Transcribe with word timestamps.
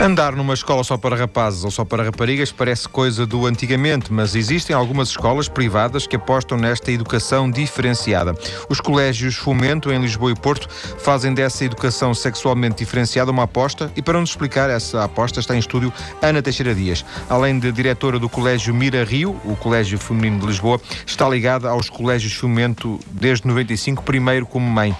Andar 0.00 0.36
numa 0.36 0.54
escola 0.54 0.84
só 0.84 0.96
para 0.96 1.16
rapazes 1.16 1.64
ou 1.64 1.72
só 1.72 1.84
para 1.84 2.04
raparigas 2.04 2.52
parece 2.52 2.88
coisa 2.88 3.26
do 3.26 3.46
antigamente, 3.46 4.12
mas 4.12 4.36
existem 4.36 4.74
algumas 4.74 5.08
escolas 5.08 5.48
privadas 5.48 6.06
que 6.06 6.14
apostam 6.14 6.56
nesta 6.56 6.92
educação 6.92 7.50
diferenciada. 7.50 8.32
Os 8.68 8.80
colégios 8.80 9.34
Fomento, 9.34 9.90
em 9.90 10.00
Lisboa 10.00 10.30
e 10.30 10.36
Porto, 10.36 10.68
fazem 10.70 11.34
dessa 11.34 11.64
educação 11.64 12.14
sexualmente 12.14 12.76
diferenciada 12.76 13.32
uma 13.32 13.42
aposta 13.42 13.90
e 13.96 14.00
para 14.00 14.20
nos 14.20 14.30
explicar 14.30 14.70
essa 14.70 15.02
aposta 15.02 15.40
está 15.40 15.56
em 15.56 15.58
estúdio 15.58 15.92
Ana 16.22 16.40
Teixeira 16.40 16.76
Dias. 16.76 17.04
Além 17.28 17.58
de 17.58 17.72
diretora 17.72 18.20
do 18.20 18.28
Colégio 18.28 18.72
Mira 18.72 19.02
Rio, 19.02 19.32
o 19.44 19.56
Colégio 19.56 19.98
Feminino 19.98 20.38
de 20.38 20.46
Lisboa, 20.46 20.80
está 21.04 21.28
ligada 21.28 21.68
aos 21.68 21.90
colégios 21.90 22.34
Fomento 22.34 23.00
desde 23.10 23.48
95, 23.48 24.04
primeiro 24.04 24.46
como 24.46 24.70
mãe. 24.70 24.96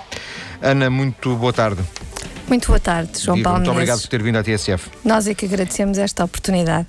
Ana, 0.61 0.91
muito 0.91 1.37
boa 1.37 1.53
tarde. 1.53 1.85
Muito 2.49 2.67
boa 2.67 2.81
tarde, 2.81 3.21
João 3.21 3.43
Paulo 3.43 3.59
Muito 3.59 3.71
obrigado 3.71 4.01
por 4.01 4.09
ter 4.09 4.23
vindo 4.23 4.37
à 4.37 4.43
TSF. 4.43 4.91
Nós 5.05 5.27
é 5.27 5.35
que 5.35 5.45
agradecemos 5.45 5.99
esta 5.99 6.25
oportunidade. 6.25 6.87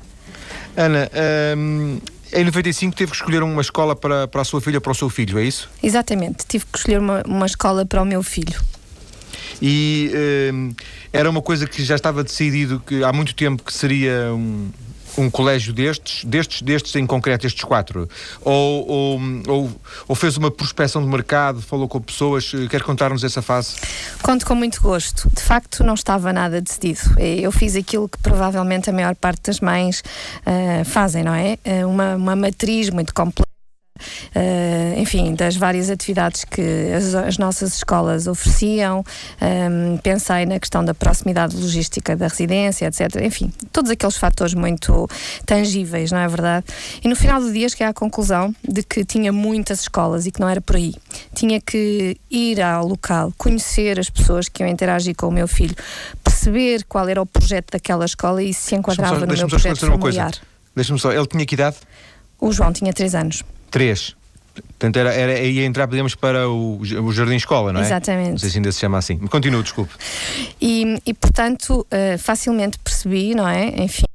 Ana, 0.76 1.10
hum, 1.58 2.00
em 2.32 2.46
95 2.46 2.96
teve 2.96 3.12
que 3.12 3.18
escolher 3.18 3.44
uma 3.44 3.62
escola 3.62 3.96
para, 3.96 4.28
para 4.28 4.42
a 4.42 4.46
sua 4.46 4.62
filha, 4.62 4.80
para 4.80 4.92
o 4.92 4.96
seu 4.96 5.10
filho, 5.10 5.38
é 5.38 5.44
isso? 5.44 5.70
Exatamente, 5.84 6.46
tive 6.48 6.66
que 6.72 6.78
escolher 6.78 7.00
uma, 7.00 7.24
uma 7.28 7.46
escola 7.46 7.86
para 7.86 8.02
o 8.02 8.06
meu 8.06 8.24
filho. 8.24 8.60
E 9.62 10.12
hum, 10.54 10.74
era 11.12 11.30
uma 11.30 11.42
coisa 11.42 11.68
que 11.68 11.84
já 11.84 11.96
estava 11.96 12.24
decidido 12.24 12.82
que 12.86 13.04
há 13.04 13.12
muito 13.12 13.36
tempo 13.36 13.62
que 13.62 13.74
seria 13.74 14.32
um, 14.34 14.70
um 15.18 15.30
colégio 15.30 15.74
destes, 15.74 16.24
destes, 16.26 16.62
destes 16.62 16.96
em 16.96 17.06
concreto, 17.06 17.46
estes 17.46 17.64
quatro? 17.64 18.08
Ou, 18.42 18.88
ou, 18.88 19.20
ou, 19.48 19.82
ou 20.08 20.16
fez 20.16 20.38
uma 20.38 20.52
prospecção 20.52 21.02
de 21.02 21.08
mercado, 21.08 21.62
falou 21.62 21.88
com 21.88 22.00
pessoas? 22.02 22.52
Quer 22.70 22.82
contar-nos 22.82 23.24
essa 23.24 23.42
fase? 23.42 23.76
Conto 24.22 24.46
com 24.46 24.56
muito 24.56 24.82
gosto. 24.82 25.30
De 25.30 25.42
facto, 25.42 25.84
não 25.84 25.94
estava 25.94 26.32
nada 26.34 26.62
decidido. 26.62 27.02
Eu 27.20 27.52
fiz 27.52 27.76
aquilo 27.76 28.08
que 28.08 28.18
provavelmente 28.20 28.90
a 28.90 28.94
maior 28.94 29.16
parte 29.16 29.44
das 29.48 29.60
mães 29.60 30.02
uh, 30.46 30.86
fazem, 30.86 31.24
não 31.24 31.34
é? 31.34 31.58
Uma, 31.86 32.16
uma 32.16 32.36
matriz 32.36 32.90
muito 32.90 33.14
complexa 33.14 33.49
uh, 34.36 35.00
enfim, 35.00 35.36
das 35.36 35.56
várias 35.56 35.90
atividades 35.90 36.44
que 36.44 36.62
as, 36.96 37.14
as 37.16 37.38
nossas 37.38 37.76
escolas 37.78 38.28
ofereciam. 38.28 39.04
Um, 39.42 39.98
pensei 39.98 40.46
na 40.46 40.60
questão 40.60 40.84
da 40.84 40.94
proximidade 40.94 41.56
logística 41.56 42.16
da 42.16 42.28
residência, 42.28 42.88
etc. 42.88 43.22
Enfim, 43.22 43.52
todos 43.72 43.92
aqueles 43.92 44.18
fatores 44.18 44.54
muito 44.54 45.08
tangíveis, 45.46 46.12
não 46.12 46.20
é 46.20 46.28
verdade? 46.28 46.66
E 47.04 47.08
no 47.08 47.16
final 47.16 47.42
do 47.42 47.52
dia 47.52 47.68
cheguei 47.70 47.88
à 47.88 47.94
conclusão 47.94 48.54
de 48.68 48.84
que 48.84 49.04
tinha 49.06 49.32
muitas 49.32 49.82
escolas 49.82 50.26
e 50.26 50.32
que 50.32 50.40
não 50.40 50.50
era 50.50 50.62
por 50.62 50.76
aí. 50.76 50.96
Tinha 51.34 51.60
que 51.62 52.18
ir 52.30 52.62
ao 52.62 52.88
local, 52.88 53.34
conhecer 53.38 54.00
as 54.00 54.10
pessoas 54.10 54.50
que 54.50 54.64
iam 54.64 54.70
interagir 54.70 55.16
com 55.16 55.28
o 55.28 55.32
meu 55.32 55.48
filho, 55.48 55.76
perceber 56.24 56.84
qual 56.86 57.08
era 57.08 57.22
o 57.22 57.26
projeto 57.26 57.72
daquela 57.72 58.06
escola 58.06 58.42
e 58.42 58.54
se 58.54 58.76
enquadrava 58.76 59.26
no 59.26 59.34
meu 59.34 59.48
projeto 59.48 59.80
familiar. 59.80 60.34
Deixa-me 60.76 61.00
só, 61.00 61.12
ele 61.12 61.28
tinha 61.28 61.46
que 61.46 61.56
idade? 61.56 61.78
O 62.40 62.52
João 62.52 62.72
tinha 62.72 62.94
3 62.94 63.16
anos. 63.16 63.44
Três. 63.70 64.16
Portanto, 64.62 64.98
era, 64.98 65.14
era, 65.14 65.40
ia 65.40 65.66
entrar, 65.66 65.88
podemos, 65.88 66.16
para 66.16 66.50
o, 66.50 66.80
o 66.80 67.12
Jardim 67.12 67.36
Escola, 67.36 67.72
não 67.74 67.82
é? 67.82 67.86
Exatamente. 67.86 68.32
Não 68.32 68.38
sei 68.38 68.50
se 68.50 68.58
ainda 68.58 68.72
se 68.72 68.80
chama 68.80 68.98
assim. 68.98 69.18
Continua, 69.18 69.62
desculpe. 69.64 69.94
E, 70.62 71.00
e 71.06 71.14
portanto, 71.14 71.86
uh, 71.86 72.18
facilmente 72.18 72.78
percebi, 72.80 73.36
não 73.36 73.48
é? 73.48 73.68
Enfim, 73.82 74.06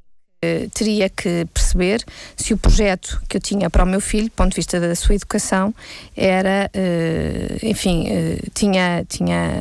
uh, 0.43 0.69
teria 0.71 1.09
que 1.09 1.45
perceber 1.53 2.03
se 2.35 2.53
o 2.53 2.57
projeto 2.57 3.21
que 3.27 3.37
eu 3.37 3.41
tinha 3.41 3.69
para 3.69 3.83
o 3.83 3.87
meu 3.87 4.01
filho, 4.01 4.25
do 4.25 4.31
ponto 4.31 4.51
de 4.51 4.55
vista 4.55 4.79
da 4.79 4.95
sua 4.95 5.15
educação, 5.15 5.73
era, 6.15 6.69
uh, 6.75 7.65
enfim, 7.65 8.07
tinha, 8.53 9.05
tinha, 9.07 9.51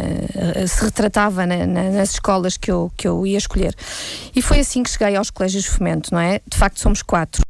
se 0.67 0.85
retratava 0.85 1.47
na, 1.47 1.67
na, 1.67 1.91
nas 1.91 2.11
escolas 2.13 2.57
que 2.57 2.71
eu, 2.71 2.91
que 2.97 3.07
eu 3.09 3.27
ia 3.27 3.39
escolher. 3.39 3.75
E 4.35 4.43
foi 4.43 4.61
assim 4.61 4.83
que 4.83 4.91
cheguei 4.91 5.17
aos 5.17 5.31
colégios 5.31 5.65
de 5.65 5.71
fomento, 5.71 6.13
não 6.13 6.21
é? 6.21 6.41
De 6.47 6.57
facto, 6.57 6.81
somos 6.81 7.03
quatro. 7.03 7.43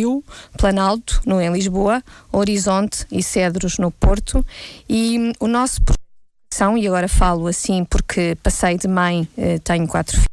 Rio, 0.00 0.22
Planalto, 0.56 1.20
no 1.26 1.40
em 1.40 1.52
Lisboa, 1.52 2.00
Horizonte 2.30 3.04
e 3.10 3.20
Cedros 3.20 3.78
no 3.78 3.90
Porto. 3.90 4.46
E 4.88 5.18
hum, 5.18 5.32
o 5.40 5.48
nosso 5.48 5.82
projeto, 5.82 6.78
e 6.78 6.86
agora 6.86 7.08
falo 7.08 7.48
assim 7.48 7.84
porque 7.84 8.36
passei 8.40 8.78
de 8.78 8.86
mãe, 8.86 9.28
eh, 9.36 9.58
tenho 9.58 9.88
quatro 9.88 10.14
filhos, 10.16 10.28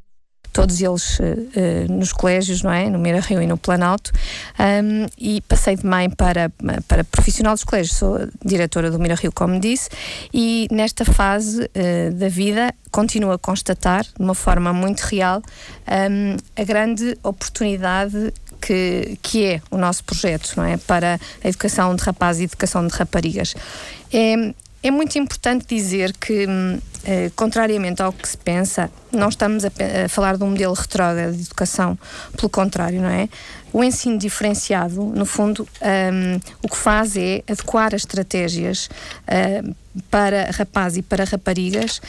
todos 0.54 0.80
eles 0.80 1.20
uh, 1.20 1.24
uh, 1.24 1.92
nos 1.92 2.14
colégios, 2.14 2.62
não 2.62 2.72
é? 2.72 2.90
No 2.90 3.00
Mira 3.00 3.20
Rio 3.20 3.42
e 3.42 3.48
no 3.48 3.58
Planalto. 3.58 4.12
Um, 4.58 5.08
e 5.18 5.42
passei 5.42 5.76
de 5.76 5.86
mãe 5.86 6.10
para, 6.12 6.50
para 6.88 7.04
profissional 7.04 7.54
dos 7.54 7.64
colégios, 7.64 7.98
sou 7.98 8.20
diretora 8.46 8.90
do 8.90 9.00
Mira 9.00 9.16
Rio, 9.16 9.32
como 9.34 9.60
disse, 9.60 9.90
e 10.34 10.68
nesta 10.72 11.04
fase 11.04 11.70
da 12.14 12.30
vida 12.30 12.74
continuo 12.90 13.34
a 13.34 13.38
constatar, 13.38 14.06
de 14.06 14.24
uma 14.24 14.34
forma 14.34 14.72
muito 14.72 15.02
real, 15.02 15.42
um, 16.10 16.38
a 16.56 16.64
grande 16.64 17.18
oportunidade 17.22 18.34
que, 18.66 19.20
que 19.22 19.46
é 19.46 19.62
o 19.70 19.78
nosso 19.78 20.04
projeto, 20.04 20.54
não 20.58 20.64
é? 20.64 20.78
Para 20.78 21.20
a 21.44 21.48
educação 21.48 21.96
de 21.96 22.04
rapazes 22.04 22.42
e 22.42 22.44
educação 22.46 22.88
de 22.88 22.94
raparigas. 22.96 23.54
É, 24.12 24.54
é 24.82 24.92
muito 24.92 25.18
importante 25.20 25.66
dizer 25.68 26.14
que, 26.14 26.48
eh, 27.06 27.32
contrariamente 27.36 28.02
ao 28.02 28.12
que 28.12 28.28
se 28.28 28.38
pensa, 28.38 28.90
não 29.12 29.30
estamos 29.30 29.66
a, 29.66 29.70
a, 30.06 30.10
falar 30.10 30.38
de 30.38 30.44
um 30.44 30.50
modelo 30.50 30.74
retrógrado 30.74 31.34
de 31.34 31.42
educação, 31.42 31.98
pelo 32.36 32.50
contrário, 32.50 33.02
não 33.02 33.10
é? 33.10 33.30
O 33.72 33.84
ensino 33.84 34.18
diferenciado, 34.18 35.04
no 35.04 35.26
fundo, 35.26 35.68
um, 35.82 36.40
o 36.64 36.70
que 36.70 36.78
faz 36.78 37.18
é 37.18 37.44
adequar 37.48 37.94
as 37.94 38.02
estratégias 38.02 38.90
uh, 39.28 39.76
para 40.10 40.50
rapazes 40.52 41.00
e 41.00 41.02
para 41.02 41.24
raparigas 41.24 42.02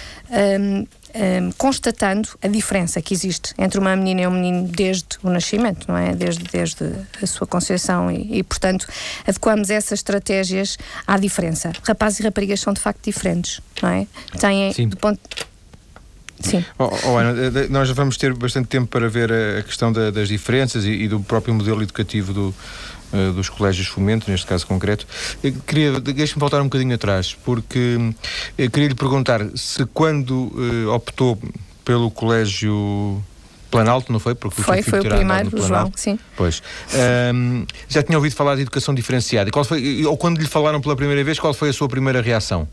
um, 0.61 0.87
um, 1.17 1.51
constatando 1.53 2.29
a 2.43 2.49
diferença 2.49 3.01
que 3.01 3.15
existe 3.15 3.55
entre 3.59 3.81
uma 3.81 3.97
menina 3.97 4.23
e 4.23 4.27
um 4.27 4.31
menino 4.31 4.69
desde 4.69 5.07
o 5.23 5.31
nascimento, 5.31 5.87
não 5.89 5.97
é? 5.97 6.15
Desde, 6.15 6.45
desde 6.45 6.93
a 7.23 7.27
sua 7.27 7.47
concepção 7.47 8.11
e, 8.11 8.39
e, 8.39 8.43
portanto, 8.43 8.87
adequamos 9.27 9.71
essas 9.71 10.01
estratégias 10.01 10.77
à 11.07 11.19
diferença. 11.19 11.73
Rapazes 11.83 12.21
e 12.21 12.23
raparigas 12.23 12.61
são 12.61 12.73
de 12.73 12.81
facto 12.81 13.03
diferentes, 13.05 13.61
não 13.83 13.89
é? 13.89 14.07
Têm, 14.39 14.73
Sim. 14.73 14.89
do 14.89 14.97
ponto 14.97 15.21
Sim. 16.41 16.63
Oh, 16.79 16.91
oh, 17.05 17.17
Ana, 17.17 17.33
nós 17.71 17.89
vamos 17.91 18.17
ter 18.17 18.35
bastante 18.35 18.69
tempo 18.69 18.87
para 18.87 19.09
ver 19.09 19.33
a 19.33 19.63
questão 19.63 19.91
da, 19.91 20.11
das 20.11 20.29
diferenças 20.29 20.85
e, 20.85 20.91
e, 20.91 21.09
do 21.09 21.21
próprio 21.21 21.55
modelo 21.55 21.83
educativo 21.83 22.33
do, 22.33 22.55
dos 23.35 23.49
colégios 23.49 23.87
fomento, 23.87 24.31
neste 24.31 24.47
caso 24.47 24.67
concreto. 24.67 25.07
Eu 25.43 25.53
queria, 25.67 26.01
deixe-me 26.01 26.41
voltar 26.41 26.61
um 26.61 26.65
bocadinho 26.65 26.95
atrás, 26.95 27.35
porque 27.45 27.99
eu 28.59 28.71
queria 28.71 28.89
lhe 28.89 28.95
perguntar 28.95 29.41
se 29.55 29.85
quando 29.87 30.53
optou 30.95 31.39
pelo 31.85 32.11
colégio 32.11 33.23
Planalto, 33.71 34.13
não 34.13 34.21
foi? 34.21 34.35
Porque 34.35 34.63
foi, 34.63 34.83
foi 34.83 35.01
o 35.01 35.05
primeiro, 35.05 35.57
o 35.57 35.67
João, 35.67 35.93
sim. 35.97 36.19
Pois. 36.37 36.63
Um, 37.35 37.67
já 37.89 38.03
tinha 38.03 38.17
ouvido 38.17 38.35
falar 38.35 38.55
de 38.55 38.63
educação 38.63 38.95
diferenciada. 38.95 39.51
Qual 39.51 39.65
foi, 39.65 40.05
ou 40.07 40.17
quando 40.17 40.39
lhe 40.39 40.47
falaram 40.47 40.81
pela 40.81 40.95
primeira 40.95 41.23
vez, 41.25 41.39
qual 41.39 41.53
foi 41.53 41.71
a 41.71 41.73
sua 41.73 41.89
primeira 41.89 42.23
reação? 42.23 42.69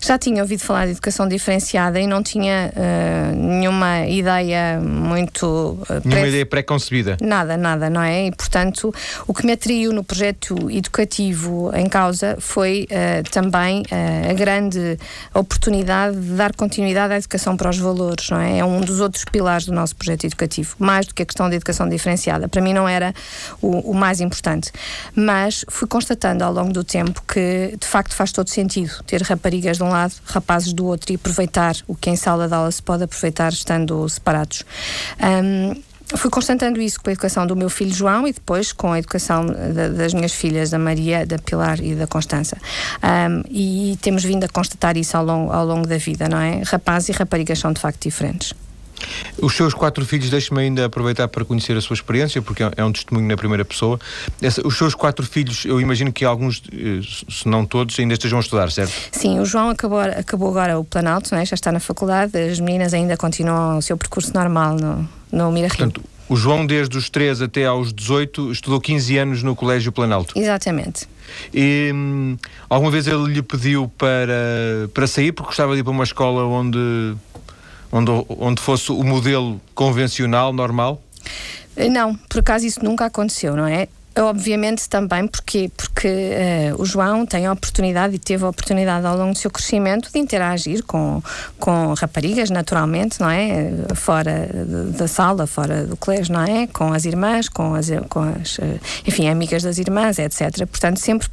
Já 0.00 0.18
tinha 0.18 0.42
ouvido 0.42 0.60
falar 0.60 0.86
de 0.86 0.92
educação 0.92 1.26
diferenciada 1.28 1.98
e 2.00 2.06
não 2.06 2.22
tinha 2.22 2.72
uh, 2.74 3.36
nenhuma 3.36 4.06
ideia 4.06 4.80
muito. 4.80 5.46
Uh, 5.46 6.00
nenhuma 6.04 6.20
pré 6.20 6.28
ideia 6.28 6.46
pré-concebida? 6.46 7.16
Nada, 7.20 7.56
nada, 7.56 7.90
não 7.90 8.00
é? 8.00 8.26
E, 8.26 8.32
portanto, 8.32 8.94
o 9.26 9.34
que 9.34 9.44
me 9.44 9.52
atraiu 9.52 9.92
no 9.92 10.04
projeto 10.04 10.70
educativo 10.70 11.70
em 11.74 11.88
causa 11.88 12.36
foi 12.38 12.86
uh, 12.90 13.28
também 13.30 13.82
a 14.28 14.32
grande 14.32 14.98
oportunidade 15.34 16.16
de 16.16 16.34
dar 16.34 16.54
continuidade 16.54 17.14
à 17.14 17.16
educação 17.16 17.56
para 17.56 17.70
os 17.70 17.78
valores, 17.78 18.30
não 18.30 18.40
é? 18.40 18.58
É 18.58 18.64
um 18.64 18.80
dos 18.80 19.00
outros 19.00 19.24
pilares 19.24 19.66
do 19.66 19.72
nosso 19.72 19.96
projeto 19.96 20.24
educativo 20.24 20.35
educativo, 20.36 20.76
mais 20.78 21.06
do 21.06 21.14
que 21.14 21.22
a 21.22 21.26
questão 21.26 21.48
da 21.48 21.56
educação 21.56 21.88
diferenciada. 21.88 22.48
Para 22.48 22.60
mim 22.60 22.72
não 22.72 22.88
era 22.88 23.14
o, 23.60 23.90
o 23.90 23.94
mais 23.94 24.20
importante. 24.20 24.70
Mas 25.14 25.64
fui 25.68 25.88
constatando 25.88 26.44
ao 26.44 26.52
longo 26.52 26.72
do 26.72 26.84
tempo 26.84 27.22
que 27.26 27.76
de 27.78 27.86
facto 27.86 28.14
faz 28.14 28.30
todo 28.30 28.48
sentido 28.48 29.02
ter 29.06 29.22
raparigas 29.22 29.78
de 29.78 29.82
um 29.82 29.88
lado, 29.88 30.14
rapazes 30.26 30.72
do 30.72 30.86
outro 30.86 31.12
e 31.12 31.16
aproveitar 31.16 31.74
o 31.88 31.94
que 31.94 32.10
em 32.10 32.16
sala 32.16 32.46
de 32.46 32.54
aula 32.54 32.70
se 32.70 32.82
pode 32.82 33.04
aproveitar 33.04 33.52
estando 33.52 34.08
separados. 34.08 34.64
Um, 35.20 35.82
fui 36.14 36.30
constatando 36.30 36.80
isso 36.80 37.00
com 37.00 37.10
a 37.10 37.12
educação 37.12 37.46
do 37.46 37.56
meu 37.56 37.68
filho 37.68 37.92
João 37.92 38.28
e 38.28 38.32
depois 38.32 38.72
com 38.72 38.92
a 38.92 38.98
educação 38.98 39.46
da, 39.46 39.88
das 39.88 40.14
minhas 40.14 40.32
filhas, 40.32 40.70
da 40.70 40.78
Maria, 40.78 41.26
da 41.26 41.38
Pilar 41.38 41.80
e 41.80 41.94
da 41.94 42.06
Constança. 42.06 42.56
Um, 43.02 43.42
e 43.50 43.98
temos 44.02 44.22
vindo 44.22 44.44
a 44.44 44.48
constatar 44.48 44.96
isso 44.96 45.16
ao 45.16 45.24
longo, 45.24 45.52
ao 45.52 45.66
longo 45.66 45.86
da 45.86 45.96
vida, 45.96 46.28
não 46.28 46.38
é? 46.38 46.62
Rapazes 46.64 47.08
e 47.08 47.12
raparigas 47.12 47.58
são 47.58 47.72
de 47.72 47.80
facto 47.80 48.02
diferentes. 48.02 48.52
Os 49.40 49.54
seus 49.54 49.74
quatro 49.74 50.04
filhos, 50.04 50.30
deixe-me 50.30 50.60
ainda 50.60 50.86
aproveitar 50.86 51.28
para 51.28 51.44
conhecer 51.44 51.76
a 51.76 51.80
sua 51.80 51.94
experiência, 51.94 52.40
porque 52.40 52.62
é 52.76 52.84
um 52.84 52.92
testemunho 52.92 53.26
na 53.26 53.36
primeira 53.36 53.64
pessoa. 53.64 53.98
Essa, 54.40 54.66
os 54.66 54.76
seus 54.76 54.94
quatro 54.94 55.24
filhos, 55.26 55.64
eu 55.64 55.80
imagino 55.80 56.12
que 56.12 56.24
alguns, 56.24 56.62
eh, 56.72 57.00
se 57.28 57.48
não 57.48 57.64
todos, 57.64 57.98
ainda 57.98 58.14
estejam 58.14 58.38
a 58.38 58.40
estudar, 58.40 58.70
certo? 58.70 58.92
Sim, 59.12 59.40
o 59.40 59.44
João 59.44 59.70
acabou, 59.70 60.00
acabou 60.00 60.48
agora 60.48 60.78
o 60.78 60.84
Planalto, 60.84 61.34
é? 61.34 61.44
já 61.44 61.54
está 61.54 61.70
na 61.70 61.80
faculdade, 61.80 62.36
as 62.38 62.58
meninas 62.60 62.94
ainda 62.94 63.16
continuam 63.16 63.78
o 63.78 63.82
seu 63.82 63.96
percurso 63.96 64.32
normal 64.32 64.76
no, 64.76 65.08
no 65.30 65.52
Mira 65.52 65.68
Portanto, 65.68 66.02
o 66.28 66.36
João, 66.36 66.66
desde 66.66 66.96
os 66.98 67.08
3 67.08 67.42
até 67.42 67.66
aos 67.66 67.92
18, 67.92 68.50
estudou 68.50 68.80
15 68.80 69.18
anos 69.18 69.42
no 69.42 69.54
Colégio 69.54 69.92
Planalto. 69.92 70.36
Exatamente. 70.36 71.06
E 71.54 71.90
hum, 71.94 72.36
alguma 72.68 72.90
vez 72.90 73.06
ele 73.06 73.32
lhe 73.32 73.42
pediu 73.42 73.90
para, 73.96 74.88
para 74.92 75.06
sair, 75.06 75.30
porque 75.30 75.48
gostava 75.48 75.74
de 75.74 75.80
ir 75.80 75.84
para 75.84 75.92
uma 75.92 76.04
escola 76.04 76.44
onde 76.44 77.14
onde, 77.96 78.10
onde 78.28 78.60
fosse 78.60 78.92
o 78.92 79.02
modelo 79.02 79.60
convencional, 79.74 80.52
normal? 80.52 81.00
Não, 81.90 82.14
por 82.14 82.40
acaso 82.40 82.66
isso 82.66 82.84
nunca 82.84 83.06
aconteceu, 83.06 83.56
não 83.56 83.66
é? 83.66 83.88
Obviamente 84.18 84.88
também 84.88 85.26
porque, 85.26 85.70
porque 85.76 86.08
uh, 86.08 86.80
o 86.80 86.86
João 86.86 87.26
tem 87.26 87.44
a 87.44 87.52
oportunidade 87.52 88.14
e 88.14 88.18
teve 88.18 88.44
a 88.44 88.48
oportunidade 88.48 89.04
ao 89.04 89.14
longo 89.14 89.34
do 89.34 89.38
seu 89.38 89.50
crescimento 89.50 90.10
de 90.10 90.18
interagir 90.18 90.82
com, 90.84 91.22
com 91.58 91.92
raparigas, 91.92 92.48
naturalmente, 92.48 93.20
não 93.20 93.28
é? 93.28 93.72
Fora 93.94 94.48
da 94.96 95.06
sala, 95.06 95.46
fora 95.46 95.84
do 95.84 95.98
colégio, 95.98 96.32
não 96.32 96.42
é? 96.42 96.66
Com 96.66 96.94
as 96.94 97.04
irmãs, 97.04 97.50
com 97.50 97.74
as, 97.74 97.88
com 98.08 98.20
as 98.20 98.56
uh, 98.56 98.80
enfim, 99.06 99.28
amigas 99.28 99.62
das 99.62 99.76
irmãs, 99.76 100.18
etc. 100.18 100.66
Portanto, 100.66 100.98
sempre 100.98 101.28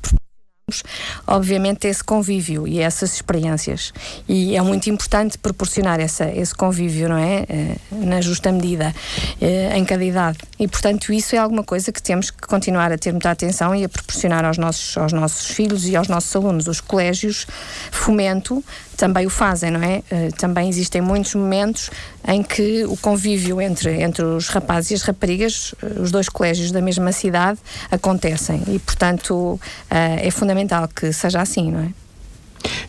obviamente, 1.28 1.88
esse 1.88 2.02
convívio 2.02 2.66
e 2.66 2.80
essas 2.80 3.14
experiências. 3.16 3.94
E 4.30 4.56
é 4.56 4.62
muito 4.62 4.90
importante 4.90 5.38
proporcionar 5.38 6.00
essa, 6.00 6.26
esse 6.32 6.56
convívio, 6.56 7.10
não 7.10 7.18
é? 7.18 7.46
Eh, 7.50 7.76
na 7.92 8.22
justa 8.22 8.50
medida, 8.50 8.96
eh, 9.42 9.78
em 9.78 9.84
cada 9.84 10.04
idade. 10.04 10.38
E, 10.58 10.66
portanto, 10.68 11.12
isso 11.12 11.36
é 11.36 11.40
alguma 11.40 11.64
coisa 11.64 11.92
que 11.92 12.02
temos 12.02 12.32
que 12.32 12.48
continuar 12.48 12.94
a 12.94 12.98
ter 12.98 13.12
muita 13.12 13.32
atenção 13.32 13.76
e 13.76 13.84
a 13.84 13.90
proporcionar 13.90 14.46
aos 14.46 14.58
nossos, 14.58 14.98
aos 14.98 15.12
nossos 15.12 15.48
filhos 15.48 15.86
e 15.86 15.98
aos 15.98 16.08
nossos 16.08 16.34
alunos. 16.34 16.68
Os 16.68 16.80
colégios 16.80 17.46
fomento 17.92 18.64
também 18.96 19.26
o 19.26 19.30
fazem, 19.30 19.72
não 19.72 19.82
é? 19.82 20.04
Uh, 20.12 20.32
também 20.38 20.70
existem 20.70 21.02
muitos 21.02 21.34
momentos 21.34 21.90
em 22.28 22.44
que 22.44 22.86
o 22.86 22.96
convívio 22.96 23.60
entre, 23.60 24.02
entre 24.02 24.24
os 24.24 24.48
rapazes 24.48 24.92
e 24.92 24.94
as 24.94 25.02
raparigas, 25.02 25.74
os 26.00 26.12
dois 26.12 26.30
colégios 26.30 26.72
da 26.72 26.80
mesma 26.80 27.12
cidade, 27.12 27.60
acontecem 27.92 28.64
e, 28.68 28.80
portanto, 28.80 29.60
é 29.90 30.32
fundamental 30.32 30.53
que 30.88 31.12
seja 31.12 31.42
assim, 31.42 31.72
não 31.72 31.80
é? 31.80 32.03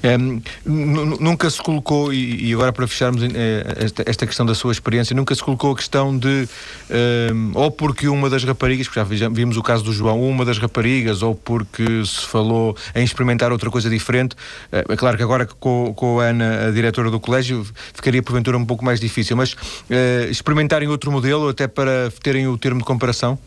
Um, 0.05 0.41
nunca 1.21 1.49
se 1.49 1.63
colocou, 1.63 2.13
e, 2.13 2.53
agora 2.53 2.73
para 2.73 2.87
fecharmos 2.87 3.23
eh, 3.23 3.91
esta, 4.07 4.27
questão 4.27 4.45
da 4.45 4.55
sua 4.55 4.73
experiência, 4.73 5.15
nunca 5.17 5.35
se 5.35 5.43
colocou 5.43 5.73
a 5.73 5.77
questão 5.77 6.17
de, 6.17 6.49
um, 7.33 7.53
ou 7.55 7.71
porque 7.71 8.09
uma 8.09 8.29
das 8.29 8.45
raparigas, 8.45 8.89
já 9.13 9.29
vimos 9.29 9.57
o 9.57 9.63
caso 9.63 9.83
do 9.85 9.93
João, 9.93 10.23
uma 10.23 10.45
das 10.45 10.59
raparigas, 10.59 11.23
ou 11.23 11.35
porque 11.35 12.05
se 12.05 12.27
falou 12.27 12.77
em 12.95 13.05
experimentar 13.05 13.53
outra 13.53 13.71
coisa 13.71 13.89
diferente. 13.89 14.37
Eh, 14.71 14.85
é 14.89 14.97
claro 14.97 15.17
que 15.17 15.23
agora 15.23 15.47
com, 15.47 15.93
com 15.95 16.21
a 16.21 16.25
Ana, 16.25 16.69
a 16.69 16.71
diretora 16.71 17.11
do 17.11 17.19
colégio, 17.19 17.67
ficaria 17.93 18.23
porventura 18.23 18.59
um 18.59 18.65
pouco 18.65 18.85
mais 18.85 19.01
difícil, 19.01 19.37
mas 19.37 19.53
uh, 19.53 20.31
experimentarem 20.31 20.89
outro 20.89 21.11
modelo 21.11 21.49
até 21.49 21.67
para 21.67 22.13
terem 22.23 22.47
o 22.47 22.57
termo 22.59 22.81
de 22.81 22.87
comparação? 22.87 23.39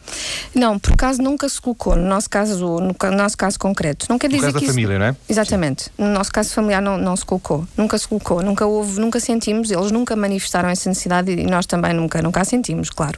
Não, 0.53 0.79
por 0.79 0.93
acaso 0.93 1.21
nunca 1.21 1.47
se 1.47 1.61
colocou, 1.61 1.95
no 1.95 2.07
nosso 2.07 2.29
caso, 2.29 2.79
no, 2.79 2.95
nosso 3.11 3.37
caso 3.37 3.59
concreto. 3.59 4.05
Não 4.09 4.17
quer 4.17 4.27
dizer 4.27 4.47
no 4.47 4.53
caso 4.53 4.55
que 4.55 4.59
da 4.61 4.65
isso... 4.65 4.73
família, 4.73 4.99
não 4.99 5.05
é? 5.07 5.15
Exatamente. 5.29 5.89
No 5.97 6.09
nosso 6.17 6.31
caso 6.31 6.53
familiar 6.53 6.81
não, 6.81 6.97
não 6.97 7.15
se 7.15 7.25
colocou, 7.25 7.67
nunca 7.77 7.97
se 7.97 8.07
colocou, 8.07 8.41
nunca 8.41 8.65
houve, 8.65 8.99
nunca 8.99 9.19
sentimos, 9.19 9.69
eles 9.69 9.91
nunca 9.91 10.15
manifestaram 10.15 10.69
essa 10.69 10.89
necessidade 10.89 11.31
e 11.31 11.45
nós 11.45 11.65
também 11.65 11.93
nunca, 11.93 12.21
nunca 12.21 12.41
a 12.41 12.45
sentimos, 12.45 12.89
claro. 12.89 13.17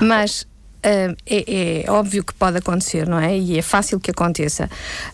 Mas 0.00 0.42
uh, 0.42 1.16
é, 1.26 1.84
é, 1.86 1.90
óbvio 1.90 2.22
que 2.22 2.34
pode 2.34 2.58
acontecer, 2.58 3.08
não 3.08 3.18
é? 3.18 3.36
E 3.36 3.58
é 3.58 3.62
fácil 3.62 3.98
que 3.98 4.10
aconteça. 4.10 4.68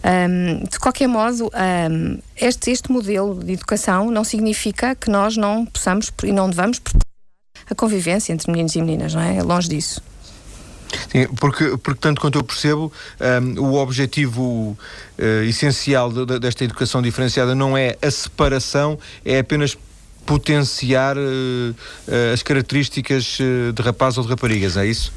Um, 0.05 0.65
de 0.65 0.79
qualquer 0.79 1.07
modo, 1.07 1.51
um, 1.91 2.19
este, 2.37 2.71
este 2.71 2.91
modelo 2.91 3.43
de 3.43 3.53
educação 3.53 4.11
não 4.11 4.25
significa 4.25 4.95
que 4.95 5.09
nós 5.09 5.37
não 5.37 5.65
possamos 5.65 6.13
e 6.25 6.33
não 6.33 6.51
devamos 6.51 6.81
a 7.69 7.75
convivência 7.75 8.33
entre 8.33 8.51
meninos 8.51 8.75
e 8.75 8.81
meninas, 8.81 9.15
não 9.15 9.23
é? 9.23 9.41
Longe 9.43 9.69
disso. 9.69 10.03
Sim, 11.11 11.27
porque, 11.39 11.77
porque 11.79 12.01
tanto 12.01 12.21
quanto 12.21 12.39
eu 12.39 12.45
percebo, 12.45 12.93
um, 13.21 13.61
o 13.61 13.75
objetivo 13.75 14.77
uh, 15.19 15.45
essencial 15.45 16.13
de, 16.13 16.27
de, 16.27 16.39
desta 16.39 16.65
educação 16.65 17.01
diferenciada 17.03 17.55
não 17.55 17.77
é 17.77 17.97
a 18.03 18.11
separação, 18.11 18.99
é 19.25 19.39
apenas 19.39 19.77
potenciar 20.27 21.17
uh, 21.17 21.21
uh, 21.21 22.33
as 22.33 22.43
características 22.43 23.39
de 23.75 23.83
rapaz 23.83 24.19
ou 24.19 24.25
de 24.25 24.31
raparigas, 24.31 24.77
é 24.77 24.87
isso? 24.87 25.13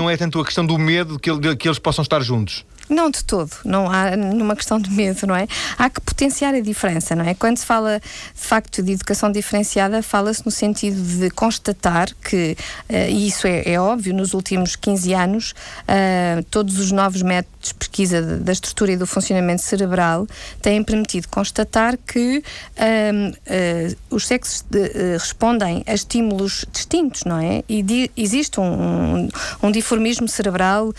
Não 0.00 0.08
é 0.08 0.16
tanto 0.16 0.40
a 0.40 0.44
questão 0.44 0.64
do 0.64 0.78
medo 0.78 1.18
que, 1.18 1.30
que 1.56 1.68
eles 1.68 1.78
possam 1.78 2.02
estar 2.02 2.20
juntos. 2.20 2.64
Não 2.90 3.08
de 3.08 3.22
todo, 3.22 3.52
não 3.64 3.88
há 3.88 4.16
numa 4.16 4.56
questão 4.56 4.80
de 4.80 4.90
medo, 4.90 5.24
não 5.24 5.36
é? 5.36 5.46
Há 5.78 5.88
que 5.88 6.00
potenciar 6.00 6.52
a 6.56 6.60
diferença, 6.60 7.14
não 7.14 7.24
é? 7.24 7.34
Quando 7.34 7.56
se 7.56 7.64
fala 7.64 8.00
de 8.00 8.42
facto 8.46 8.82
de 8.82 8.90
educação 8.90 9.30
diferenciada, 9.30 10.02
fala-se 10.02 10.44
no 10.44 10.50
sentido 10.50 11.00
de 11.00 11.30
constatar 11.30 12.08
que, 12.16 12.56
uh, 12.88 13.08
e 13.08 13.28
isso 13.28 13.46
é, 13.46 13.62
é, 13.64 13.80
óbvio, 13.80 14.12
nos 14.12 14.34
últimos 14.34 14.74
15 14.74 15.14
anos, 15.14 15.54
uh, 15.82 16.42
todos 16.50 16.80
os 16.80 16.90
novos 16.90 17.22
métodos 17.22 17.68
de 17.68 17.74
pesquisa 17.74 18.22
da 18.38 18.52
estrutura 18.52 18.92
e 18.92 18.96
do 18.96 19.06
funcionamento 19.06 19.62
cerebral 19.62 20.26
têm 20.60 20.82
permitido 20.82 21.28
constatar 21.28 21.96
que 21.96 22.38
uh, 22.38 23.96
os 24.10 24.26
sexos 24.26 24.64
de, 24.68 25.16
respondem 25.16 25.84
a 25.86 25.94
estímulos 25.94 26.64
distintos, 26.72 27.22
não 27.24 27.38
é? 27.38 27.62
E 27.68 28.10
existe 28.16 28.58
um, 28.58 28.64
um, 28.64 29.28
um, 29.62 29.70
diformismo 29.70 30.26
cerebral 30.26 30.92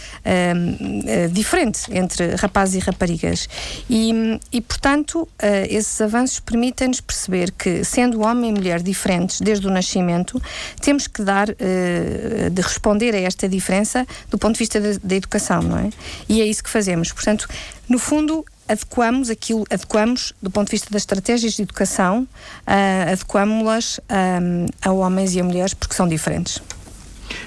diferente 1.31 1.80
entre 1.89 2.35
rapazes 2.35 2.75
e 2.75 2.79
raparigas. 2.79 3.47
E, 3.89 4.39
e 4.51 4.61
portanto, 4.61 5.21
uh, 5.21 5.27
esses 5.69 5.99
avanços 6.01 6.39
permitem-nos 6.39 7.01
perceber 7.01 7.51
que, 7.51 7.83
sendo 7.83 8.21
homem 8.21 8.49
e 8.49 8.53
mulher 8.53 8.81
diferentes 8.81 9.41
desde 9.41 9.67
o 9.67 9.71
nascimento, 9.71 10.41
temos 10.81 11.07
que 11.07 11.23
dar, 11.23 11.49
uh, 11.49 12.49
de 12.49 12.61
responder 12.61 13.15
a 13.15 13.19
esta 13.19 13.47
diferença 13.47 14.05
do 14.29 14.37
ponto 14.37 14.53
de 14.53 14.59
vista 14.59 14.79
da 14.79 15.15
educação, 15.15 15.61
não 15.61 15.77
é? 15.77 15.89
E 16.27 16.41
é 16.41 16.45
isso 16.45 16.63
que 16.63 16.69
fazemos. 16.69 17.11
Portanto, 17.11 17.47
no 17.87 17.99
fundo, 17.99 18.45
adequamos 18.67 19.29
aquilo, 19.29 19.65
adequamos 19.69 20.33
do 20.41 20.49
ponto 20.49 20.67
de 20.67 20.71
vista 20.71 20.89
das 20.89 21.01
estratégias 21.01 21.53
de 21.53 21.61
educação, 21.61 22.21
uh, 22.21 23.11
adequamos-las 23.11 23.99
um, 24.09 24.65
a 24.81 24.91
homens 24.91 25.35
e 25.35 25.39
a 25.39 25.43
mulheres 25.43 25.73
porque 25.73 25.93
são 25.93 26.07
diferentes. 26.07 26.61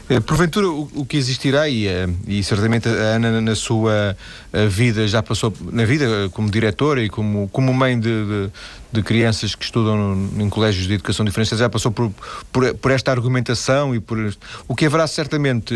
Eh, 0.09 0.21
porventura, 0.21 0.69
o, 0.69 0.89
o 0.95 1.07
que 1.07 1.17
existirá, 1.17 1.69
e, 1.69 1.87
eh, 1.87 2.07
e 2.27 2.43
certamente 2.43 2.89
a 2.89 3.17
Ana, 3.17 3.41
na 3.41 3.55
sua 3.55 4.17
eh, 4.55 4.69
vida, 4.69 5.09
já 5.09 5.21
passou, 5.21 5.53
na 5.73 5.85
vida 5.85 6.31
como 6.33 6.49
diretora 6.49 7.03
e 7.03 7.09
como, 7.09 7.49
como 7.49 7.75
mãe 7.75 7.99
de, 7.99 8.09
de, 8.09 8.51
de 8.93 9.03
crianças 9.03 9.57
que 9.57 9.65
estudam 9.65 10.15
no, 10.15 10.43
em 10.43 10.49
colégios 10.49 10.87
de 10.87 10.95
educação 10.95 11.27
diferenciada, 11.27 11.65
já 11.65 11.69
passou 11.69 11.91
por, 11.91 12.13
por, 12.53 12.73
por, 12.75 12.91
esta 12.93 13.11
argumentação 13.11 13.95
e 13.97 13.99
por. 13.99 14.33
O 14.69 14.77
que 14.77 14.87
haverá 14.87 15.09
certamente, 15.09 15.75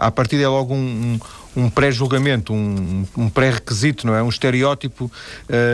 a 0.00 0.12
partir 0.12 0.36
de 0.36 0.46
logo 0.46 0.74
um, 0.74 1.18
um 1.58 1.68
pré-julgamento, 1.68 2.52
um, 2.52 3.04
um 3.16 3.28
pré-requisito, 3.28 4.06
não 4.06 4.14
é? 4.14 4.22
Um 4.22 4.28
estereótipo 4.28 5.10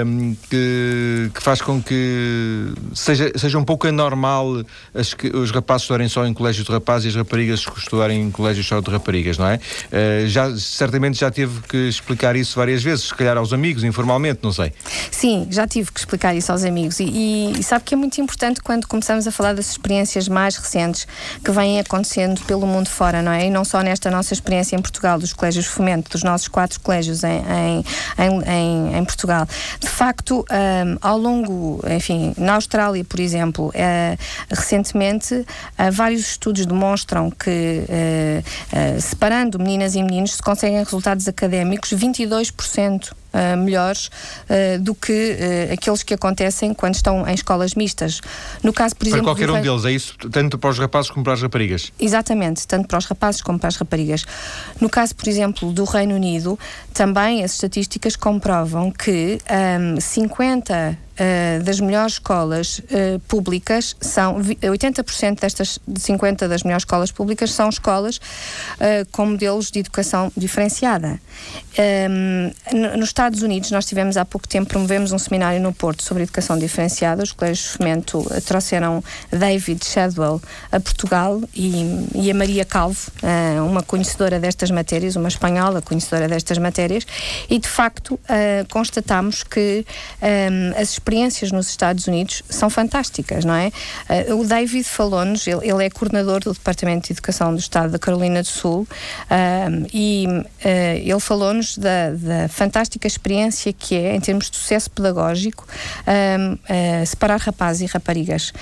um, 0.06 0.34
que, 0.48 1.30
que, 1.34 1.42
faz 1.42 1.60
com 1.60 1.82
que 1.82 2.72
seja, 2.94 3.30
seja 3.36 3.58
um 3.58 3.64
pouco 3.64 3.86
anormal 3.86 4.62
as, 4.94 5.14
os 5.34 5.50
rapazes 5.50 5.82
estudarem 5.82 6.08
só 6.08 6.26
em 6.26 6.32
colégios 6.32 6.66
de 6.66 6.72
rapazes 6.72 7.06
e 7.06 7.08
as 7.08 7.14
raparigas 7.14 7.64
estudarem 7.76 8.22
em 8.22 8.30
colégios 8.30 8.66
só 8.66 8.80
de 8.80 8.90
raparigas, 8.90 9.36
não 9.36 9.46
é? 9.46 9.56
Uh, 9.56 10.26
já, 10.26 10.56
certamente 10.56 11.18
já 11.18 11.30
teve 11.30 11.60
que 11.68 11.76
explicar 11.88 12.13
isso 12.36 12.56
várias 12.56 12.82
vezes, 12.82 13.06
se 13.06 13.14
calhar 13.14 13.36
aos 13.36 13.52
amigos, 13.52 13.84
informalmente, 13.84 14.40
não 14.42 14.52
sei. 14.52 14.72
Sim, 15.10 15.46
já 15.50 15.66
tive 15.66 15.92
que 15.92 15.98
explicar 15.98 16.34
isso 16.34 16.50
aos 16.50 16.64
amigos 16.64 17.00
e, 17.00 17.52
e, 17.58 17.62
sabe 17.62 17.84
que 17.84 17.94
é 17.94 17.96
muito 17.96 18.20
importante 18.20 18.60
quando 18.60 18.86
começamos 18.86 19.26
a 19.26 19.30
falar 19.30 19.54
das 19.54 19.70
experiências 19.70 20.28
mais 20.28 20.56
recentes 20.56 21.06
que 21.44 21.50
vêm 21.50 21.78
acontecendo 21.80 22.40
pelo 22.42 22.66
mundo 22.66 22.88
fora, 22.88 23.22
não 23.22 23.32
é? 23.32 23.46
E 23.46 23.50
não 23.50 23.64
só 23.64 23.80
nesta 23.82 24.10
nossa 24.10 24.32
experiência 24.32 24.76
em 24.76 24.80
Portugal, 24.80 25.18
dos 25.18 25.32
colégios 25.32 25.66
fomento 25.66 26.10
dos 26.10 26.22
nossos 26.22 26.48
quatro 26.48 26.80
colégios 26.80 27.22
em, 27.24 27.42
em, 28.18 28.50
em, 28.50 28.98
em 28.98 29.04
Portugal. 29.04 29.46
De 29.80 29.88
facto, 29.88 30.44
um, 30.50 30.96
ao 31.00 31.18
longo, 31.18 31.80
enfim, 31.88 32.34
na 32.36 32.54
Austrália, 32.54 33.04
por 33.04 33.20
exemplo, 33.20 33.68
uh, 33.68 34.18
recentemente, 34.50 35.34
uh, 35.34 35.46
vários 35.92 36.22
estudos 36.22 36.66
demonstram 36.66 37.30
que, 37.30 37.84
uh, 37.88 39.00
separando 39.00 39.58
meninas 39.58 39.94
e 39.94 40.02
meninos, 40.02 40.34
se 40.34 40.42
conseguem 40.42 40.78
resultados 40.78 41.28
académicos 41.28 41.92
22% 42.04 43.12
uh, 43.12 43.56
melhores 43.56 44.06
uh, 44.06 44.80
do 44.80 44.94
que 44.94 45.12
uh, 45.12 45.72
aqueles 45.72 46.02
que 46.02 46.14
acontecem 46.14 46.72
quando 46.74 46.94
estão 46.94 47.26
em 47.28 47.34
escolas 47.34 47.74
mistas. 47.74 48.20
No 48.62 48.72
caso, 48.72 48.94
por 48.94 49.00
para 49.00 49.08
exemplo. 49.08 49.24
Para 49.24 49.34
qualquer 49.34 49.50
um 49.50 49.62
deles, 49.62 49.84
é 49.84 49.92
isso? 49.92 50.16
Tanto 50.30 50.58
para 50.58 50.70
os 50.70 50.78
rapazes 50.78 51.10
como 51.10 51.24
para 51.24 51.32
as 51.32 51.42
raparigas? 51.42 51.92
Exatamente, 51.98 52.66
tanto 52.66 52.88
para 52.88 52.98
os 52.98 53.06
rapazes 53.06 53.40
como 53.40 53.58
para 53.58 53.68
as 53.68 53.76
raparigas. 53.76 54.24
No 54.80 54.88
caso, 54.88 55.14
por 55.14 55.28
exemplo, 55.28 55.72
do 55.72 55.84
Reino 55.84 56.14
Unido, 56.14 56.58
também 56.92 57.42
as 57.42 57.52
estatísticas 57.52 58.16
comprovam 58.16 58.90
que 58.90 59.38
um, 59.50 60.00
50 60.00 61.03
Uh, 61.14 61.62
das 61.62 61.78
melhores 61.78 62.14
escolas 62.14 62.80
uh, 62.80 63.20
públicas 63.28 63.94
são 64.00 64.40
80% 64.40 65.38
destas 65.38 65.78
de 65.86 66.00
50 66.00 66.48
das 66.48 66.64
melhores 66.64 66.80
escolas 66.80 67.12
públicas 67.12 67.52
são 67.52 67.68
escolas 67.68 68.16
uh, 68.16 69.08
com 69.12 69.26
modelos 69.26 69.70
de 69.70 69.78
educação 69.78 70.32
diferenciada. 70.36 71.20
Um, 72.10 72.50
nos 72.96 73.10
Estados 73.10 73.42
Unidos 73.42 73.70
nós 73.70 73.86
tivemos 73.86 74.16
há 74.16 74.24
pouco 74.24 74.48
tempo 74.48 74.68
promovemos 74.68 75.12
um 75.12 75.18
seminário 75.18 75.60
no 75.60 75.72
Porto 75.72 76.02
sobre 76.02 76.24
educação 76.24 76.58
diferenciada. 76.58 77.22
Os 77.22 77.30
colégios 77.30 77.76
fomento 77.76 78.26
trouxeram 78.44 79.02
David 79.30 79.84
Shadwell 79.84 80.42
a 80.72 80.80
Portugal 80.80 81.40
e, 81.54 82.08
e 82.14 82.30
a 82.30 82.34
Maria 82.34 82.64
Calvo, 82.64 83.12
uma 83.66 83.82
conhecedora 83.82 84.40
destas 84.40 84.70
matérias, 84.70 85.14
uma 85.16 85.28
espanhola 85.28 85.80
conhecedora 85.80 86.28
destas 86.28 86.58
matérias, 86.58 87.06
e 87.48 87.58
de 87.58 87.68
facto 87.68 88.18
constatamos 88.70 89.42
que 89.42 89.84
um, 90.22 90.80
as 90.80 90.98
experiências 91.04 91.52
nos 91.52 91.68
Estados 91.68 92.06
Unidos 92.06 92.42
são 92.48 92.70
fantásticas, 92.70 93.44
não 93.44 93.54
é? 93.54 93.70
Uh, 94.30 94.40
o 94.40 94.46
David 94.46 94.84
falou-nos, 94.84 95.46
ele, 95.46 95.60
ele, 95.68 95.84
é 95.84 95.90
coordenador 95.90 96.40
do 96.40 96.54
Departamento 96.54 97.06
de 97.08 97.12
Educação 97.12 97.52
do 97.52 97.60
Estado 97.60 97.92
da 97.92 97.98
Carolina 97.98 98.40
do 98.40 98.48
Sul, 98.48 98.80
uh, 98.80 99.86
e 99.92 100.26
uh, 100.26 100.42
ele 100.64 101.20
falou-nos 101.20 101.76
da, 101.76 102.10
da, 102.12 102.48
fantástica 102.48 103.06
experiência 103.06 103.70
que 103.70 103.94
é, 103.94 104.16
em 104.16 104.20
termos 104.20 104.50
de 104.50 104.56
sucesso 104.56 104.90
pedagógico, 104.90 105.66
separar 107.06 107.40
rapazes 107.40 107.88
e 107.88 107.92
raparigas. 107.92 108.52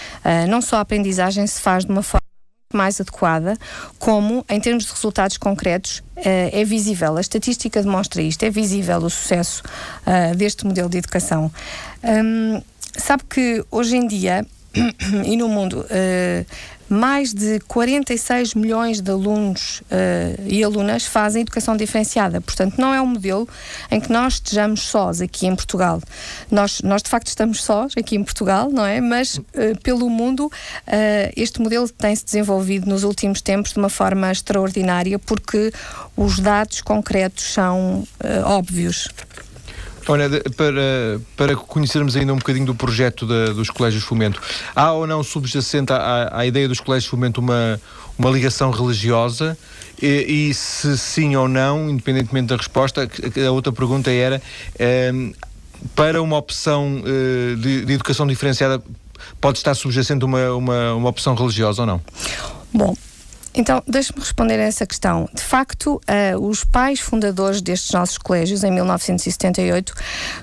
não 0.49 0.61
só 0.61 0.77
a 0.77 0.81
aprendizagem 0.81 1.47
se 1.47 1.61
faz 1.61 1.85
de 1.85 1.93
uma 1.93 2.03
forma 2.03 2.23
mais 2.77 3.01
adequada, 3.01 3.57
como, 3.99 4.45
em 4.49 4.61
termos 4.61 4.85
de 4.85 4.93
resultados 4.93 5.37
concretos, 5.37 6.03
é 6.17 6.65
visível. 6.65 7.17
A 7.17 7.21
estatística 7.21 7.83
demonstra 7.83 8.23
isto, 8.23 8.43
é 8.45 8.51
visível 8.51 8.99
o 8.99 9.11
sucesso 9.11 9.63
deste 10.37 10.67
modelo 10.67 10.89
de 10.89 10.99
educação. 10.99 11.51
Um, 12.03 12.63
sabe 12.97 13.25
que 13.29 13.65
hoje 13.71 13.97
em 13.97 14.07
dia 14.07 14.47
e 15.25 15.37
no 15.37 15.49
mundo 15.49 15.81
uh, 15.81 16.47
mais 16.93 17.33
de 17.33 17.59
46 17.61 18.55
milhões 18.55 19.01
de 19.01 19.11
alunos 19.11 19.81
uh, 19.81 20.43
e 20.47 20.63
alunas 20.63 21.07
fazem 21.07 21.41
educação 21.41 21.75
diferenciada. 21.75 22.41
Portanto, 22.41 22.79
não 22.79 22.93
é 22.93 23.01
um 23.01 23.07
modelo 23.07 23.49
em 23.91 23.99
que 23.99 24.13
nós 24.13 24.35
estejamos 24.35 24.83
sós 24.83 25.23
aqui 25.23 25.47
em 25.47 25.57
Portugal. 25.57 26.03
Nós, 26.51 26.83
nós 26.83 27.03
de 27.03 27.09
facto, 27.09 27.29
estamos 27.29 27.65
sós 27.65 27.95
aqui 27.97 28.17
em 28.17 28.23
Portugal, 28.23 28.71
não 28.71 28.85
é? 28.85 29.01
Mas 29.01 29.39
uh, 29.39 29.43
pelo 29.83 30.11
mundo, 30.11 30.47
uh, 30.47 31.33
este 31.35 31.63
modelo 31.63 31.89
tem-se 31.89 32.27
desenvolvido 32.27 32.87
nos 32.87 33.05
últimos 33.05 33.41
tempos 33.41 33.73
de 33.73 33.79
uma 33.79 33.89
forma 33.89 34.31
extraordinária 34.31 35.19
porque 35.19 35.73
os 36.15 36.39
dados 36.39 36.83
concretos 36.83 37.55
são 37.55 38.07
óbvios. 38.45 39.09
Olha, 40.09 40.29
para, 40.57 41.21
para 41.37 41.57
conhecermos 41.57 42.17
ainda 42.17 42.33
um 42.33 42.39
bocadinho 42.39 42.67
do 42.67 42.75
projeto 42.75 43.27
dos 43.27 43.71
Colégios 43.71 44.03
Fomento, 44.03 44.41
há 44.75 44.93
ou 44.93 45.07
não 45.07 45.23
subjacente 45.23 45.93
à, 45.93 46.31
à 46.33 46.47
ideia 46.47 46.69
dos 46.69 46.81
Colégios 46.81 47.09
Fomento 47.11 47.41
uma, 47.41 47.81
uma 48.19 48.31
ligação 48.31 48.71
religiosa? 48.71 49.57
E, 50.01 50.49
e, 50.49 50.55
se 50.55 50.99
sim 50.99 51.37
ou 51.37 51.47
não, 51.47 51.89
independentemente 51.89 52.49
da 52.49 52.57
resposta, 52.57 53.09
a 53.47 53.51
outra 53.53 53.73
pergunta 53.73 54.11
era: 54.11 54.43
é, 54.77 55.13
para 55.95 56.21
uma 56.21 56.37
opção 56.37 57.03
eh, 57.05 57.55
de, 57.57 57.85
de, 57.85 57.93
educação 57.93 58.27
diferenciada, 58.27 58.83
pode 59.41 59.59
estar 59.59 59.75
subjacente 59.75 60.25
uma, 60.25 60.53
uma, 60.55 60.95
uma 60.95 61.09
opção 61.09 61.35
religiosa 61.35 61.83
ou 61.83 61.87
não? 61.87 62.01
Bom, 62.73 62.97
então, 63.55 63.83
deixe-me 63.87 64.21
responder 64.21 64.55
a 64.55 64.63
essa 64.63 64.87
questão. 64.87 65.29
De 65.33 65.43
facto, 65.43 65.97
uh, 65.97 66.01
os 66.41 66.65
pais 66.65 67.01
fundadores 67.01 67.61
destes 67.61 67.93
nossos 67.93 68.17
colégios, 68.17 68.65
em 68.65 68.71
1978, 68.71 69.95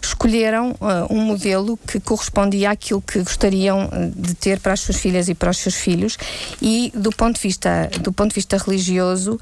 escolheram 0.02 0.72
uh, 0.74 1.12
um 1.12 1.22
modelo 1.22 1.78
que 1.88 2.00
correspondia 2.00 2.72
àquilo 2.72 3.02
que 3.02 3.20
gostariam 3.20 3.90
eh, 3.92 4.12
de 4.16 4.36
ter 4.36 4.60
para 4.60 4.74
as 4.74 4.82
suas 4.82 4.98
filhas 4.98 5.28
e 5.28 5.34
para 5.34 5.50
os 5.50 5.58
seus 5.58 5.76
filhos 5.76 6.18
e, 6.62 6.92
do 6.96 7.12
ponto 7.12 7.36
de 7.36 7.42
vista, 7.42 7.90
do 8.02 8.14
ponto 8.14 8.30
de 8.30 8.36
vista 8.36 8.58
religioso, 8.58 9.34
uh, 9.34 9.38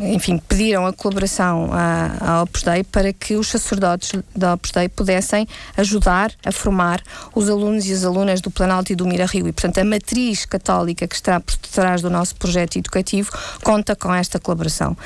enfim, 0.00 0.38
pediram 0.48 0.86
a 0.86 0.92
colaboração 0.92 1.70
à, 1.72 2.36
à 2.38 2.42
Opus 2.42 2.62
Dei 2.62 2.82
para 2.84 3.12
que 3.12 3.36
os 3.36 3.48
sacerdotes 3.48 4.12
da 4.34 4.54
Opus 4.54 4.70
Dei 4.70 4.88
pudessem 4.88 5.46
ajudar 5.76 6.32
a 6.44 6.50
formar 6.50 7.02
os 7.34 7.48
alunos 7.48 7.86
e 7.86 7.92
as 7.92 8.04
alunas 8.04 8.40
do 8.40 8.50
Planalto 8.50 8.92
e 8.92 8.96
do 8.96 9.06
Mira 9.06 9.26
Rio. 9.26 9.46
E, 9.46 9.52
portanto, 9.52 9.78
a 9.78 9.84
matriz 9.84 10.46
católica 10.46 11.06
que 11.06 11.14
está 11.14 11.38
por 11.38 11.56
trás 11.56 12.00
do 12.00 12.08
nosso 12.08 12.36
projeto 12.36 12.76
educativo 12.76 13.30
conta 13.62 13.94
com 13.94 14.12
esta 14.12 14.38
colaboração. 14.38 14.96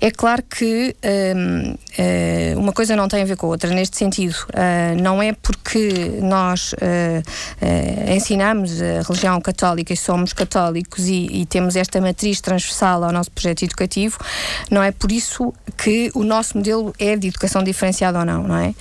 É 0.00 0.10
claro 0.10 0.42
que 0.42 0.96
um, 1.04 1.70
uh, 1.72 2.58
hum, 2.58 2.62
uma 2.62 2.72
coisa 2.72 2.96
não 2.96 3.08
tem 3.08 3.22
a 3.22 3.24
ver 3.24 3.36
com 3.36 3.46
a 3.46 3.50
outra, 3.50 3.70
neste 3.70 3.96
sentido. 3.96 4.34
Uh, 4.50 5.00
não 5.00 5.22
é 5.22 5.32
porque 5.32 6.18
nós 6.20 6.72
uh, 6.72 8.12
ensinamos 8.12 8.80
a 8.80 9.02
religião 9.06 9.40
católica 9.40 9.92
e 9.92 9.96
somos 9.96 10.32
católicos 10.32 11.06
e, 11.06 11.26
e 11.30 11.46
temos 11.46 11.76
esta 11.76 12.00
matriz 12.00 12.40
transversal 12.40 13.04
ao 13.04 13.12
nosso 13.12 13.30
projeto 13.30 13.62
educativo 13.62 14.18
não 14.70 14.82
é 14.82 14.90
por 14.90 15.10
isso 15.10 15.52
que 15.76 16.10
o 16.14 16.24
nosso 16.24 16.56
modelo 16.56 16.92
é 16.98 17.16
de 17.16 17.28
educação 17.28 17.62
diferenciada 17.62 18.18
ou 18.18 18.24
não, 18.24 18.42
não 18.44 18.56
é? 18.56 18.74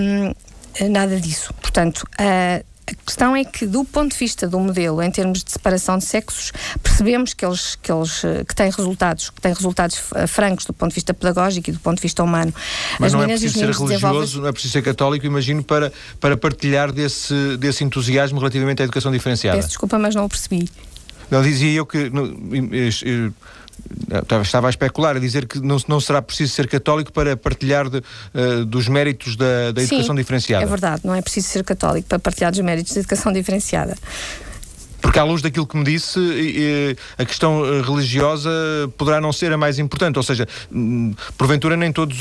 Um, 0.00 0.90
nada 0.90 1.20
disso. 1.20 1.52
Portanto, 1.54 2.04
uh, 2.20 2.64
a 2.92 2.94
questão 3.06 3.34
é 3.36 3.44
que, 3.44 3.64
do 3.64 3.84
ponto 3.84 4.12
de 4.12 4.18
vista 4.18 4.48
do 4.48 4.58
modelo, 4.58 5.00
em 5.02 5.10
termos 5.10 5.44
de 5.44 5.52
separação 5.52 5.98
de 5.98 6.04
sexos, 6.04 6.52
percebemos 6.82 7.32
que 7.32 7.44
eles, 7.44 7.76
que 7.76 7.92
eles 7.92 8.24
eh, 8.24 8.44
que 8.44 8.54
têm 8.54 8.70
resultados, 8.70 9.30
que 9.30 9.40
têm 9.40 9.52
resultados 9.52 10.02
eh, 10.14 10.26
francos 10.26 10.66
do 10.66 10.72
ponto 10.72 10.90
de 10.90 10.96
vista 10.96 11.14
pedagógico 11.14 11.70
e 11.70 11.72
do 11.72 11.78
ponto 11.78 11.96
de 11.96 12.02
vista 12.02 12.22
humano. 12.22 12.52
Mas 12.98 13.08
As 13.08 13.12
não 13.12 13.22
é 13.22 13.28
preciso 13.28 13.54
ser 13.54 13.60
religioso, 13.60 13.86
desenvolvem... 13.86 14.40
não 14.40 14.48
é 14.48 14.52
preciso 14.52 14.72
ser 14.72 14.82
católico, 14.82 15.24
imagino, 15.24 15.62
para, 15.62 15.92
para 16.20 16.36
partilhar 16.36 16.92
desse, 16.92 17.56
desse 17.56 17.84
entusiasmo 17.84 18.38
relativamente 18.38 18.82
à 18.82 18.84
educação 18.84 19.12
diferenciada. 19.12 19.56
Peço 19.56 19.68
desculpa, 19.68 19.98
mas 19.98 20.14
não 20.14 20.24
o 20.24 20.28
percebi. 20.28 20.68
Não, 21.30 21.40
dizia 21.42 21.72
eu 21.72 21.86
que... 21.86 22.10
Estava 24.42 24.66
a 24.66 24.70
especular, 24.70 25.16
a 25.16 25.18
dizer 25.18 25.46
que 25.46 25.58
não, 25.60 25.76
não 25.88 26.00
será 26.00 26.20
preciso 26.20 26.52
ser 26.52 26.68
católico 26.68 27.12
para 27.12 27.36
partilhar 27.36 27.88
de, 27.88 27.98
uh, 27.98 28.64
dos 28.64 28.88
méritos 28.88 29.36
da, 29.36 29.72
da 29.72 29.82
educação 29.82 30.14
Sim, 30.14 30.20
diferenciada. 30.20 30.64
É 30.64 30.66
verdade, 30.66 31.02
não 31.04 31.14
é 31.14 31.22
preciso 31.22 31.48
ser 31.48 31.64
católico 31.64 32.08
para 32.08 32.18
partilhar 32.18 32.50
dos 32.52 32.60
méritos 32.60 32.92
da 32.92 33.00
educação 33.00 33.32
diferenciada. 33.32 33.96
Porque, 35.02 35.18
à 35.18 35.24
luz 35.24 35.42
daquilo 35.42 35.66
que 35.66 35.76
me 35.76 35.82
disse, 35.82 36.96
a 37.18 37.24
questão 37.24 37.66
eh, 37.66 37.82
religiosa 37.82 38.48
poderá 38.96 39.20
não 39.20 39.32
ser 39.32 39.52
a 39.52 39.58
mais 39.58 39.80
importante. 39.80 40.16
Ou 40.16 40.22
seja, 40.22 40.46
hum, 40.70 41.12
porventura, 41.36 41.76
nem 41.76 41.92
todas 41.92 42.18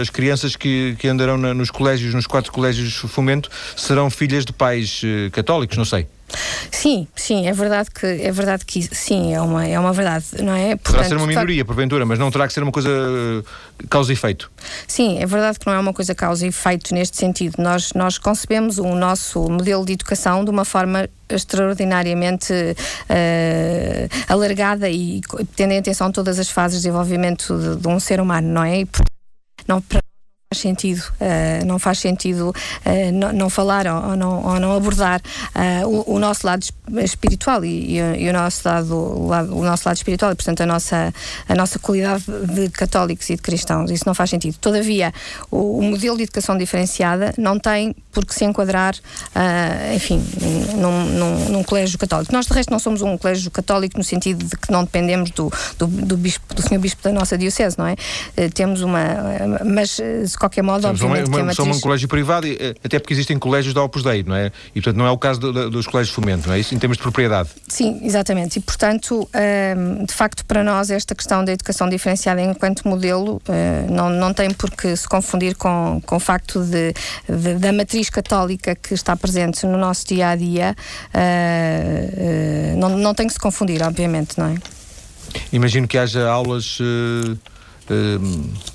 as 0.00 0.08
crianças 0.08 0.54
que, 0.54 0.96
que 1.00 1.08
andarão 1.08 1.36
nos 1.36 1.70
colégios, 1.70 2.14
nos 2.14 2.26
quatro 2.26 2.52
colégios 2.52 2.94
fomento, 2.94 3.50
serão 3.76 4.08
filhas 4.08 4.44
de 4.44 4.52
pais 4.52 5.02
eh, 5.04 5.30
católicos, 5.30 5.76
não 5.76 5.84
sei. 5.84 6.06
Sim, 6.70 7.06
sim, 7.14 7.46
é 7.46 7.52
verdade 7.52 7.90
que 7.90 8.06
é 8.06 8.32
verdade 8.32 8.64
que 8.64 8.82
sim, 8.82 9.34
é 9.34 9.40
uma 9.40 9.66
é 9.66 9.78
uma 9.78 9.92
verdade, 9.92 10.24
não 10.42 10.54
é? 10.54 10.76
Portanto, 10.76 10.82
Poderá 10.84 11.04
ser 11.04 11.16
uma 11.16 11.26
minoria, 11.26 11.64
porventura, 11.64 12.06
mas 12.06 12.18
não 12.18 12.30
terá 12.30 12.46
que 12.46 12.52
ser 12.52 12.62
uma 12.62 12.72
coisa 12.72 12.90
uh, 12.90 13.88
causa 13.88 14.12
e 14.12 14.14
efeito. 14.14 14.50
Sim, 14.86 15.18
é 15.18 15.26
verdade 15.26 15.58
que 15.58 15.66
não 15.66 15.74
é 15.74 15.78
uma 15.78 15.92
coisa 15.92 16.14
causa 16.14 16.44
e 16.44 16.48
efeito 16.48 16.94
neste 16.94 17.16
sentido. 17.16 17.56
Nós 17.58 17.92
nós 17.94 18.18
concebemos 18.18 18.78
o 18.78 18.94
nosso 18.94 19.40
modelo 19.48 19.84
de 19.84 19.92
educação 19.92 20.44
de 20.44 20.50
uma 20.50 20.64
forma 20.64 21.08
extraordinariamente 21.28 22.52
uh, 22.52 24.32
alargada 24.32 24.88
e 24.88 25.20
tendo 25.56 25.72
em 25.72 25.78
atenção 25.78 26.10
todas 26.12 26.38
as 26.38 26.48
fases 26.48 26.78
de 26.78 26.88
desenvolvimento 26.88 27.58
de, 27.58 27.76
de 27.76 27.88
um 27.88 27.98
ser 27.98 28.20
humano, 28.20 28.48
não 28.48 28.64
é? 28.64 28.80
E, 28.80 28.84
portanto, 28.84 29.12
não, 29.66 29.80
para 29.80 30.00
faz 30.52 30.58
sentido, 30.58 31.00
uh, 31.00 31.64
não 31.64 31.78
faz 31.78 31.98
sentido 31.98 32.50
uh, 32.50 33.12
não, 33.12 33.32
não, 33.32 33.50
falar 33.50 33.86
ou, 33.86 34.10
ou, 34.10 34.16
não, 34.16 34.44
ou 34.44 34.60
não 34.60 34.76
abordar 34.76 35.20
uh, 35.56 35.88
o, 35.88 36.16
o, 36.16 36.18
nosso 36.18 36.46
lado 36.46 36.66
espiritual 37.02 37.64
e, 37.64 37.96
e, 37.96 38.24
e, 38.24 38.28
o 38.28 38.32
nosso 38.32 38.68
lado, 38.68 38.94
o, 38.94 39.26
lado, 39.28 39.56
o 39.56 39.64
nosso 39.64 39.88
lado 39.88 39.96
espiritual 39.96 40.32
e 40.32 40.34
portanto 40.34 40.60
a 40.60 40.66
nossa 40.66 41.12
a 41.48 41.54
nossa 41.54 41.78
qualidade 41.78 42.24
de 42.54 42.68
católicos 42.68 43.30
e 43.30 43.36
de 43.36 43.42
cristãos. 43.42 43.90
Isso 43.90 44.04
não 44.06 44.14
faz 44.14 44.28
sentido. 44.28 44.56
Todavia 44.58 45.12
o, 45.50 45.78
o 45.78 45.82
modelo 45.82 46.16
de 46.16 46.24
educação 46.24 46.56
diferenciada 46.58 47.32
não 47.38 47.58
tem 47.58 47.94
por 48.12 48.26
que 48.26 48.34
se 48.34 48.44
enquadrar 48.44 48.94
enfim 49.94 50.22
num, 50.76 51.04
num, 51.06 51.48
num, 51.48 51.64
colégio 51.64 51.98
católico. 51.98 52.32
Nós 52.32 52.46
de 52.46 52.52
resto 52.52 52.70
não 52.70 52.78
somos 52.78 53.00
um 53.00 53.16
colégio 53.16 53.50
católico 53.50 53.96
no 53.96 54.04
sentido 54.04 54.44
de 54.44 54.56
que 54.56 54.70
não 54.70 54.84
dependemos 54.84 55.30
do 55.30 55.50
do, 55.78 55.86
do, 55.86 56.16
bispo, 56.16 56.54
do 56.54 56.62
senhor 56.62 56.80
bispo 56.80 57.02
da 57.02 57.12
nossa 57.12 57.38
diocese 57.38 57.78
não 57.78 57.86
é? 57.86 57.96
Temos 58.54 58.82
uma 58.82 59.00
mas 59.64 59.98
qualquer 60.42 60.62
modo, 60.62 60.82
Sim, 60.82 60.88
obviamente. 60.88 61.28
Uma, 61.28 61.36
que 61.36 61.42
matriz... 61.42 61.56
Somos 61.56 61.76
um 61.76 61.80
colégio 61.80 62.08
privado, 62.08 62.46
eh, 62.46 62.74
até 62.84 62.98
porque 62.98 63.14
existem 63.14 63.38
colégios 63.38 63.72
da 63.72 63.82
Opus 63.82 64.02
Dei, 64.02 64.24
não 64.24 64.34
é? 64.34 64.50
E 64.74 64.80
portanto 64.80 64.96
não 64.96 65.06
é 65.06 65.10
o 65.10 65.18
caso 65.18 65.38
do, 65.38 65.70
dos 65.70 65.86
colégios 65.86 66.08
de 66.08 66.14
fomento, 66.14 66.48
não 66.48 66.54
é 66.54 66.58
isso? 66.58 66.74
Em 66.74 66.78
termos 66.78 66.96
de 66.96 67.02
propriedade. 67.02 67.50
Sim, 67.68 68.00
exatamente. 68.02 68.58
E 68.58 68.62
portanto, 68.62 69.28
ehm, 69.32 70.04
de 70.04 70.12
facto, 70.12 70.44
para 70.44 70.64
nós, 70.64 70.90
esta 70.90 71.14
questão 71.14 71.44
da 71.44 71.52
educação 71.52 71.88
diferenciada 71.88 72.40
enquanto 72.40 72.86
modelo 72.88 73.40
eh, 73.48 73.86
não, 73.88 74.10
não 74.10 74.34
tem 74.34 74.50
por 74.50 74.70
que 74.70 74.96
se 74.96 75.08
confundir 75.08 75.54
com, 75.54 76.02
com 76.04 76.16
o 76.16 76.20
facto 76.20 76.60
de, 76.64 76.92
de 77.28 77.54
da 77.54 77.72
matriz 77.72 78.10
católica 78.10 78.74
que 78.74 78.94
está 78.94 79.14
presente 79.14 79.64
no 79.66 79.78
nosso 79.78 80.06
dia 80.06 80.30
a 80.30 80.36
dia. 80.36 80.74
Eh, 81.14 82.74
não, 82.76 82.90
não 82.98 83.14
tem 83.14 83.26
que 83.26 83.32
se 83.32 83.38
confundir, 83.38 83.82
obviamente, 83.82 84.38
não 84.38 84.46
é? 84.46 84.54
Imagino 85.52 85.86
que 85.86 85.96
haja 85.96 86.28
aulas. 86.28 86.78
Uh, 86.80 87.38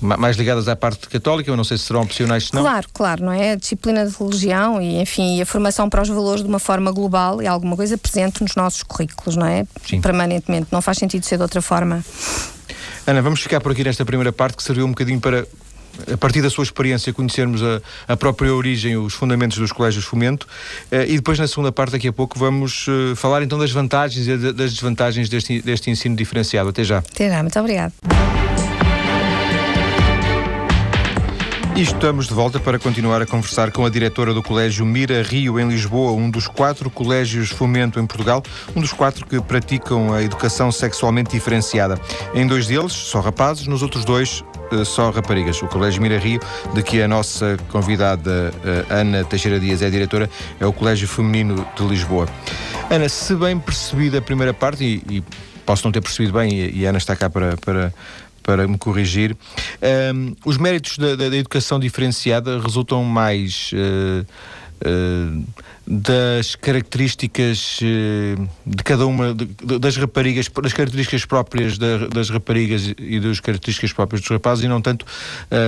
mais 0.00 0.36
ligadas 0.36 0.68
à 0.68 0.76
parte 0.76 1.08
católica, 1.08 1.50
eu 1.50 1.56
não 1.56 1.64
sei 1.64 1.78
se 1.78 1.84
serão 1.84 2.02
opcionais 2.02 2.48
se 2.48 2.54
não. 2.54 2.62
Claro, 2.62 2.88
claro, 2.92 3.24
não 3.24 3.32
é? 3.32 3.52
A 3.52 3.54
disciplina 3.54 4.06
de 4.06 4.14
religião 4.16 4.80
e, 4.80 5.00
enfim, 5.00 5.40
a 5.40 5.46
formação 5.46 5.88
para 5.88 6.02
os 6.02 6.08
valores 6.08 6.42
de 6.42 6.48
uma 6.48 6.58
forma 6.58 6.90
global 6.90 7.40
é 7.40 7.46
alguma 7.46 7.76
coisa 7.76 7.96
presente 7.96 8.42
nos 8.42 8.54
nossos 8.54 8.82
currículos, 8.82 9.36
não 9.36 9.46
é? 9.46 9.66
Sim. 9.86 10.00
Permanentemente, 10.00 10.68
não 10.70 10.82
faz 10.82 10.98
sentido 10.98 11.24
ser 11.24 11.36
de 11.36 11.42
outra 11.42 11.62
forma. 11.62 12.04
Ana, 13.06 13.22
vamos 13.22 13.40
ficar 13.40 13.60
por 13.60 13.72
aqui 13.72 13.82
nesta 13.84 14.04
primeira 14.04 14.32
parte 14.32 14.56
que 14.56 14.62
serviu 14.62 14.84
um 14.84 14.90
bocadinho 14.90 15.20
para 15.20 15.46
a 16.12 16.16
partir 16.16 16.42
da 16.42 16.50
sua 16.50 16.64
experiência, 16.64 17.12
conhecermos 17.12 17.62
a, 17.62 17.80
a, 18.06 18.16
própria 18.16 18.54
origem, 18.54 18.96
os 18.96 19.14
fundamentos 19.14 19.58
dos 19.58 19.72
colégios 19.72 20.04
fomento, 20.04 20.46
eh, 20.90 21.06
e 21.08 21.16
depois 21.16 21.38
na 21.38 21.48
segunda 21.48 21.72
parte, 21.72 21.92
daqui 21.92 22.08
a 22.08 22.12
pouco, 22.12 22.38
vamos 22.38 22.86
eh, 22.88 23.14
falar 23.16 23.42
então 23.42 23.58
das 23.58 23.72
vantagens 23.72 24.28
e 24.28 24.52
das 24.52 24.72
desvantagens 24.72 25.28
deste, 25.28 25.60
deste 25.60 25.90
ensino 25.90 26.14
diferenciado. 26.14 26.68
Até 26.68 26.84
já. 26.84 26.98
Até 26.98 27.28
já, 27.28 27.42
muito 27.42 27.58
obrigado. 27.58 27.92
E 31.78 31.82
estamos 31.82 32.26
de 32.26 32.34
volta 32.34 32.58
para 32.58 32.76
continuar 32.76 33.22
a 33.22 33.26
conversar 33.26 33.70
com 33.70 33.86
a 33.86 33.88
diretora 33.88 34.34
do 34.34 34.42
Colégio 34.42 34.84
Mira 34.84 35.22
Rio, 35.22 35.60
em 35.60 35.68
Lisboa, 35.68 36.10
um 36.10 36.28
dos 36.28 36.48
quatro 36.48 36.90
colégios 36.90 37.50
fomento 37.50 38.00
em 38.00 38.04
Portugal, 38.04 38.42
um 38.74 38.80
dos 38.80 38.92
quatro 38.92 39.24
que 39.24 39.40
praticam 39.40 40.12
a 40.12 40.20
educação 40.20 40.72
sexualmente 40.72 41.30
diferenciada. 41.30 41.96
Em 42.34 42.44
dois 42.48 42.66
deles, 42.66 42.92
só 42.92 43.20
rapazes, 43.20 43.68
nos 43.68 43.80
outros 43.80 44.04
dois, 44.04 44.42
eh, 44.72 44.84
só 44.84 45.10
raparigas. 45.10 45.62
O 45.62 45.68
Colégio 45.68 46.02
Mira 46.02 46.18
Rio, 46.18 46.40
de 46.74 46.82
que 46.82 47.00
a 47.00 47.06
nossa 47.06 47.56
convidada 47.70 48.52
eh, 48.64 48.84
Ana 48.90 49.22
Teixeira 49.22 49.60
Dias 49.60 49.80
é 49.80 49.88
diretora, 49.88 50.28
é 50.58 50.66
o 50.66 50.72
Colégio 50.72 51.06
Feminino 51.06 51.64
de 51.76 51.84
Lisboa. 51.84 52.26
Ana, 52.90 53.08
se 53.08 53.36
bem 53.36 53.56
percebida 53.56 54.18
a 54.18 54.22
primeira 54.22 54.52
parte, 54.52 54.82
e, 54.82 55.18
e 55.18 55.24
posso 55.64 55.84
não 55.84 55.92
ter 55.92 56.00
percebido 56.00 56.32
bem, 56.32 56.52
e, 56.52 56.80
e 56.80 56.86
a 56.86 56.88
Ana 56.88 56.98
está 56.98 57.14
cá 57.14 57.30
para, 57.30 57.56
para 57.58 57.94
para 58.48 58.66
me 58.66 58.78
corrigir. 58.78 59.36
Um, 60.14 60.34
os 60.42 60.56
méritos 60.56 60.96
da, 60.96 61.14
da, 61.14 61.36
educação 61.36 61.78
diferenciada 61.78 62.58
resultam 62.58 63.04
mais 63.04 63.70
uh, 63.74 64.26
uh, 64.88 65.44
das 65.86 66.54
características 66.54 67.78
uh, 67.82 68.48
de 68.64 68.82
cada 68.82 69.06
uma 69.06 69.34
de, 69.34 69.44
das 69.78 69.98
raparigas, 69.98 70.48
das 70.48 70.72
características 70.72 71.26
próprias 71.26 71.76
da, 71.76 72.08
das 72.08 72.30
raparigas 72.30 72.94
e 72.98 73.20
das 73.20 73.38
características 73.38 73.92
próprias 73.92 74.22
dos 74.22 74.30
rapazes 74.30 74.64
e 74.64 74.68
não 74.68 74.80
tanto 74.80 75.04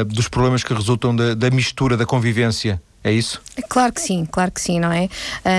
dos 0.06 0.28
problemas 0.28 0.64
que 0.64 0.72
resultam 0.72 1.14
da, 1.14 1.34
da 1.34 1.50
mistura, 1.50 1.98
da 1.98 2.06
convivência 2.06 2.80
é 3.02 3.12
isso? 3.12 3.40
Claro 3.68 3.92
que 3.92 4.00
sim, 4.00 4.26
claro 4.26 4.50
que 4.50 4.60
sim, 4.60 4.78
não 4.78 4.92
é? 4.92 5.08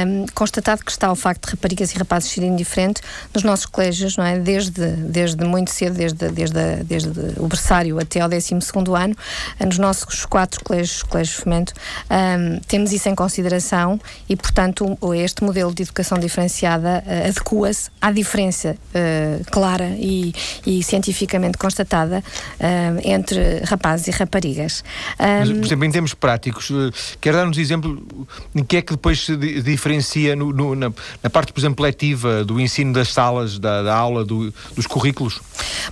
Um, 0.06 0.26
constatado 0.34 0.84
que 0.84 0.92
está 0.92 1.12
o 1.12 1.16
facto 1.16 1.46
de 1.46 1.52
raparigas 1.52 1.92
e 1.92 1.98
rapazes 1.98 2.32
serem 2.32 2.56
diferentes 2.56 3.02
nos 3.34 3.44
nossos 3.44 3.66
colégios, 3.66 4.16
não 4.16 4.24
é? 4.24 4.38
Desde, 4.38 4.86
desde 4.98 5.44
muito 5.44 5.72
cedo, 5.72 5.96
desde, 5.96 6.30
desde, 6.30 6.84
desde 6.84 7.10
o 7.38 7.48
berçário 7.48 8.00
até 8.00 8.20
ao 8.20 8.30
12 8.30 8.56
ano, 8.96 9.16
nos 9.66 9.78
nossos 9.78 10.26
quatro 10.26 10.64
colégios, 10.64 11.04
colégios 11.04 11.38
de 11.38 11.44
fomento, 11.44 11.74
um, 12.10 12.60
temos 12.68 12.92
isso 12.94 13.10
em 13.10 13.16
consideração 13.16 14.00
e, 14.30 14.36
portanto, 14.36 14.98
este 15.16 15.44
modelo 15.44 15.74
de 15.74 15.84
educação 15.84 16.20
diferenciada 16.20 17.04
uh, 17.06 17.30
adequa-se 17.30 17.90
à 18.00 18.12
diferença 18.12 18.76
uh, 18.76 19.52
clara 19.52 19.96
e, 19.98 20.34
e, 20.66 20.84
cientificamente 20.84 21.58
constatada 21.58 22.24
uh, 22.60 23.02
entre 23.04 23.60
rapazes 23.64 24.08
e 24.08 24.12
raparigas. 24.12 24.84
Um, 25.20 25.24
Mas, 25.40 25.50
por 25.50 25.66
exemplo, 25.66 25.86
em 25.86 25.92
termos 25.92 26.14
práticos, 26.14 26.72
quer 27.20 27.31
Quer 27.32 27.38
dar-nos 27.38 27.58
exemplo 27.58 28.28
em 28.54 28.62
que 28.62 28.76
é 28.76 28.82
que 28.82 28.92
depois 28.92 29.24
se 29.24 29.38
diferencia 29.38 30.36
no, 30.36 30.52
no, 30.52 30.76
na, 30.76 30.92
na, 31.24 31.30
parte, 31.30 31.54
por 31.54 31.62
exemplo, 31.62 31.82
letiva, 31.82 32.44
do 32.44 32.60
ensino 32.60 32.92
das 32.92 33.14
salas, 33.14 33.58
da, 33.58 33.82
da 33.84 33.96
aula, 33.96 34.26
do, 34.26 34.54
dos 34.76 34.86
currículos? 34.86 35.40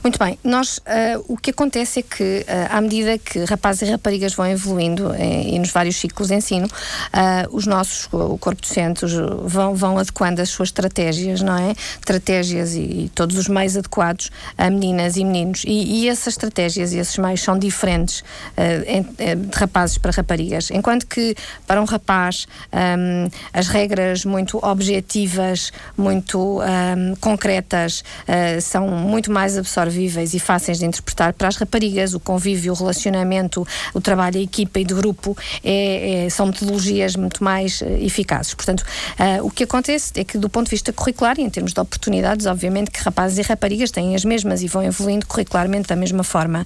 Muito 0.03 0.19
bem. 0.19 0.37
Nós, 0.43 0.79
uh, 0.79 1.23
o 1.29 1.37
que 1.37 1.51
acontece 1.51 1.99
é 1.99 2.03
que, 2.03 2.45
uh, 2.45 2.75
à 2.75 2.81
medida 2.81 3.17
que 3.17 3.45
rapazes 3.45 3.87
e 3.87 3.91
raparigas 3.91 4.33
vão 4.33 4.47
evoluindo 4.47 5.13
e 5.15 5.57
nos 5.57 5.71
vários 5.71 5.95
ciclos 5.95 6.27
de 6.27 6.35
ensino, 6.35 6.67
uh, 6.67 7.55
os 7.55 7.65
nossos, 7.65 8.09
o 8.11 8.37
corpo 8.37 8.61
docente, 8.61 9.05
vão, 9.45 9.73
vão 9.73 9.97
adequando 9.97 10.41
as 10.41 10.49
suas 10.49 10.67
estratégias, 10.67 11.41
não 11.41 11.57
é? 11.57 11.71
Estratégias 11.99 12.73
e, 12.73 12.79
e 12.79 13.11
todos 13.15 13.37
os 13.37 13.47
meios 13.47 13.77
adequados 13.77 14.29
a 14.57 14.69
meninas 14.69 15.15
e 15.15 15.23
meninos. 15.23 15.63
E, 15.65 16.01
e 16.01 16.09
essas 16.09 16.33
estratégias 16.33 16.91
e 16.91 16.97
esses 16.97 17.17
meios 17.17 17.41
são 17.41 17.57
diferentes 17.57 18.25
de 18.57 19.57
rapazes 19.57 19.97
para 19.97 20.11
raparigas. 20.11 20.69
Enquanto 20.71 21.07
que 21.07 21.28
para 21.67 21.81
um 21.81 21.85
rapaz 21.85 22.47
um, 22.73 23.29
as 23.53 23.67
regras 23.67 24.25
muito 24.25 24.59
objetivas, 24.63 25.71
muito 25.97 26.61
um, 26.61 27.15
concretas, 27.15 28.03
uh, 28.27 28.61
são 28.61 28.87
muito 28.87 29.31
mais 29.31 29.57
absorvíveis 29.57 30.33
e 30.33 30.39
fáceis 30.39 30.79
de 30.79 30.85
interpretar. 30.85 31.33
Para 31.33 31.47
as 31.47 31.57
raparigas, 31.57 32.13
o 32.13 32.19
convívio, 32.19 32.73
o 32.73 32.75
relacionamento, 32.75 33.65
o 33.93 34.01
trabalho 34.01 34.37
em 34.37 34.43
equipa 34.43 34.79
e 34.79 34.85
de 34.85 34.93
grupo 34.93 35.37
é, 35.63 36.25
é, 36.25 36.29
são 36.29 36.47
metodologias 36.47 37.15
muito 37.15 37.43
mais 37.43 37.81
uh, 37.81 37.85
eficazes. 37.99 38.53
Portanto, 38.53 38.81
uh, 38.81 39.45
o 39.45 39.51
que 39.51 39.63
acontece 39.63 40.11
é 40.15 40.23
que, 40.23 40.37
do 40.37 40.49
ponto 40.49 40.65
de 40.65 40.71
vista 40.71 40.93
curricular 40.93 41.39
e 41.39 41.43
em 41.43 41.49
termos 41.49 41.73
de 41.73 41.79
oportunidades, 41.79 42.45
obviamente 42.45 42.91
que 42.91 42.99
rapazes 43.01 43.37
e 43.37 43.41
raparigas 43.41 43.91
têm 43.91 44.15
as 44.15 44.23
mesmas 44.23 44.61
e 44.61 44.67
vão 44.67 44.83
evoluindo 44.83 45.25
curricularmente 45.25 45.89
da 45.89 45.95
mesma 45.95 46.23
forma. 46.23 46.65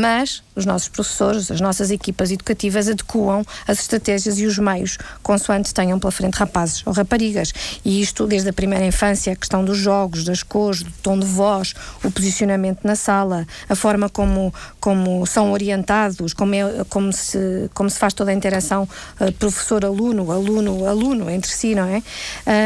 mas 0.00 0.42
os 0.54 0.66
nossos 0.66 0.88
professores, 0.88 1.50
as 1.50 1.60
nossas 1.60 1.90
equipas 1.90 2.30
educativas 2.30 2.88
adequam 2.88 3.44
as 3.66 3.80
estratégias 3.80 4.38
e 4.38 4.46
os 4.46 4.58
meios, 4.58 4.98
consoante 5.22 5.72
tenham 5.72 5.98
pela 5.98 6.10
frente 6.10 6.34
rapazes 6.34 6.82
ou 6.86 6.92
raparigas. 6.92 7.52
E 7.84 8.00
isto 8.00 8.26
desde 8.26 8.48
a 8.48 8.52
primeira 8.52 8.84
infância, 8.84 9.32
a 9.32 9.36
questão 9.36 9.64
dos 9.64 9.78
jogos, 9.78 10.24
das 10.24 10.42
cores, 10.42 10.82
do 10.82 10.92
tom 11.02 11.18
de 11.18 11.26
voz, 11.26 11.74
o 12.04 12.10
posicionamento 12.10 12.80
na 12.84 12.96
sala, 12.96 13.46
a 13.68 13.74
forma 13.74 14.08
como, 14.08 14.52
como 14.80 15.26
são 15.26 15.52
orientados, 15.52 16.32
como, 16.32 16.54
é, 16.54 16.84
como, 16.88 17.12
se, 17.12 17.70
como 17.74 17.88
se 17.88 17.98
faz 17.98 18.12
toda 18.12 18.30
a 18.30 18.34
interação 18.34 18.88
uh, 19.20 19.32
professor-aluno, 19.32 20.30
aluno-aluno 20.30 21.30
entre 21.30 21.50
si, 21.50 21.74
não 21.74 21.86
é? 21.86 22.02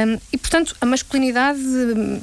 Um, 0.07 0.18
e, 0.33 0.38
portanto, 0.38 0.75
a 0.81 0.87
masculinidade, 0.87 1.61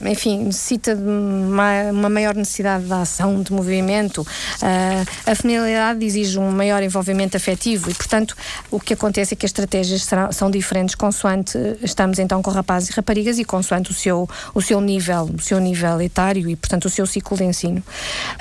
enfim, 0.09 0.45
necessita 0.45 0.95
de 0.95 1.03
uma, 1.03 1.91
uma 1.91 2.09
maior 2.09 2.35
necessidade 2.35 2.85
de 2.85 2.93
ação, 2.93 3.41
de 3.41 3.51
movimento. 3.51 4.21
Uh, 4.21 5.31
a 5.31 5.35
feminilidade 5.35 6.05
exige 6.05 6.37
um 6.39 6.51
maior 6.51 6.81
envolvimento 6.83 7.37
afetivo 7.37 7.89
e, 7.89 7.93
portanto, 7.93 8.35
o 8.71 8.79
que 8.79 8.93
acontece 8.93 9.33
é 9.33 9.37
que 9.37 9.45
as 9.45 9.49
estratégias 9.49 10.03
serão, 10.03 10.31
são 10.31 10.49
diferentes 10.49 10.95
consoante 10.95 11.57
estamos 11.81 12.19
então 12.19 12.41
com 12.41 12.51
rapazes 12.51 12.89
e 12.89 12.93
raparigas 12.93 13.39
e 13.39 13.45
consoante 13.45 13.91
o 13.91 13.93
seu, 13.93 14.29
o 14.53 14.61
seu 14.61 14.79
nível, 14.81 15.29
o 15.35 15.41
seu 15.41 15.59
nível 15.59 16.01
etário 16.01 16.49
e, 16.49 16.55
portanto, 16.55 16.85
o 16.85 16.89
seu 16.89 17.05
ciclo 17.05 17.37
de 17.37 17.43
ensino. 17.43 17.83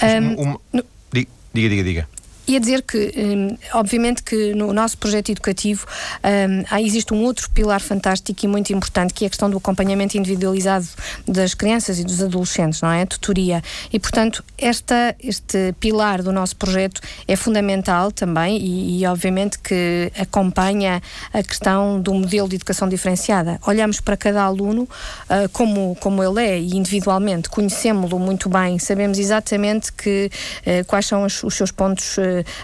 Um, 0.03 0.53
um. 0.53 0.83
Diga, 1.13 1.69
diga, 1.69 1.85
diga. 1.85 2.09
Ia 2.47 2.59
dizer 2.59 2.83
que, 2.83 3.13
um, 3.17 3.57
obviamente, 3.79 4.23
que 4.23 4.53
no 4.55 4.73
nosso 4.73 4.99
projeto 4.99 5.31
educativo 5.31 5.87
um, 6.25 6.79
existe 6.81 7.15
um 7.15 7.23
outro 7.23 7.49
pilar 7.51 7.81
fantástico 7.81 8.45
e 8.45 8.49
muito 8.49 8.73
importante, 8.73 9.15
que 9.15 9.25
é 9.25 9.27
a 9.29 9.31
questão 9.31 9.49
do 9.49 9.59
acompanhamento 9.59 10.19
individualizado 10.19 10.87
das 11.27 11.55
crianças 11.55 12.01
e 12.01 12.05
dos 12.05 12.21
adolescentes, 12.21 12.81
não 12.81 12.91
é? 12.91 13.03
A 13.03 13.07
tutoria. 13.07 13.63
E, 13.93 13.99
portanto, 13.99 14.45
esta, 14.59 15.15
este 15.23 15.73
pilar 15.79 16.21
do 16.21 16.33
nosso 16.33 16.57
projeto 16.57 17.01
é 17.29 17.37
fundamental 17.37 18.11
também 18.11 18.59
e, 18.59 19.01
e, 19.01 19.07
obviamente, 19.07 19.59
que 19.61 20.11
acompanha 20.19 21.01
a 21.33 21.43
questão 21.45 22.01
do 22.01 22.13
modelo 22.13 22.49
de 22.49 22.57
educação 22.57 22.89
diferenciada. 22.89 23.61
Olhamos 23.67 24.01
para 24.01 24.17
cada 24.17 24.43
aluno 24.43 24.83
uh, 24.83 25.49
como, 25.53 25.97
como 26.01 26.23
ele 26.23 26.45
é 26.45 26.59
e 26.59 26.77
individualmente, 26.77 27.49
conhecemos-lo 27.49 28.19
muito 28.19 28.49
bem, 28.49 28.81
sabemos 28.81 29.19
exatamente 29.19 29.93
que, 29.93 30.29
uh, 30.67 30.85
quais 30.87 31.07
são 31.07 31.23
os, 31.23 31.45
os 31.45 31.55
seus 31.55 31.71
pontos. 31.71 32.17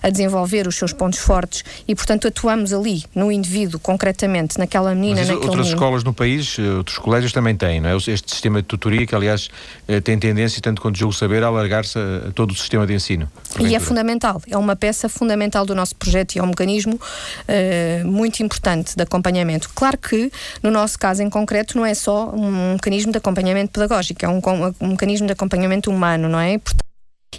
A 0.02 0.10
desenvolver 0.10 0.66
os 0.66 0.76
seus 0.76 0.92
pontos 0.92 1.18
fortes 1.18 1.64
e, 1.86 1.94
portanto, 1.94 2.28
atuamos 2.28 2.72
ali, 2.72 3.04
no 3.14 3.30
indivíduo, 3.30 3.78
concretamente, 3.80 4.58
naquela 4.58 4.94
menina, 4.94 5.20
Mas 5.20 5.30
outras 5.30 5.50
menino. 5.50 5.68
escolas 5.68 6.04
no 6.04 6.12
país, 6.12 6.56
eh, 6.58 6.62
outros 6.76 6.98
colégios 6.98 7.32
também 7.32 7.56
têm, 7.56 7.80
não 7.80 7.90
é? 7.90 7.96
Este 7.96 8.30
sistema 8.30 8.62
de 8.62 8.68
tutoria 8.68 9.06
que, 9.06 9.14
aliás, 9.14 9.48
eh, 9.86 10.00
tem 10.00 10.18
tendência, 10.18 10.60
tanto 10.60 10.80
quanto 10.80 10.98
julgo 10.98 11.14
saber, 11.14 11.42
a 11.42 11.46
alargar-se 11.46 11.98
a 11.98 12.30
todo 12.32 12.52
o 12.52 12.54
sistema 12.54 12.86
de 12.86 12.94
ensino. 12.94 13.28
E 13.60 13.74
é 13.74 13.80
fundamental, 13.80 14.40
é 14.48 14.56
uma 14.56 14.76
peça 14.76 15.08
fundamental 15.08 15.64
do 15.66 15.74
nosso 15.74 15.94
projeto 15.96 16.36
e 16.36 16.38
é 16.38 16.42
um 16.42 16.48
mecanismo 16.48 16.94
uh, 16.94 18.06
muito 18.06 18.42
importante 18.42 18.94
de 18.96 19.02
acompanhamento. 19.02 19.70
Claro 19.74 19.98
que, 19.98 20.30
no 20.62 20.70
nosso 20.70 20.98
caso 20.98 21.22
em 21.22 21.30
concreto, 21.30 21.76
não 21.76 21.84
é 21.84 21.94
só 21.94 22.30
um 22.30 22.72
mecanismo 22.72 23.12
de 23.12 23.18
acompanhamento 23.18 23.72
pedagógico, 23.72 24.24
é 24.24 24.28
um, 24.28 24.40
um 24.80 24.88
mecanismo 24.88 25.26
de 25.26 25.32
acompanhamento 25.32 25.90
humano, 25.90 26.28
não 26.28 26.40
é? 26.40 26.58
Portanto, 26.58 26.87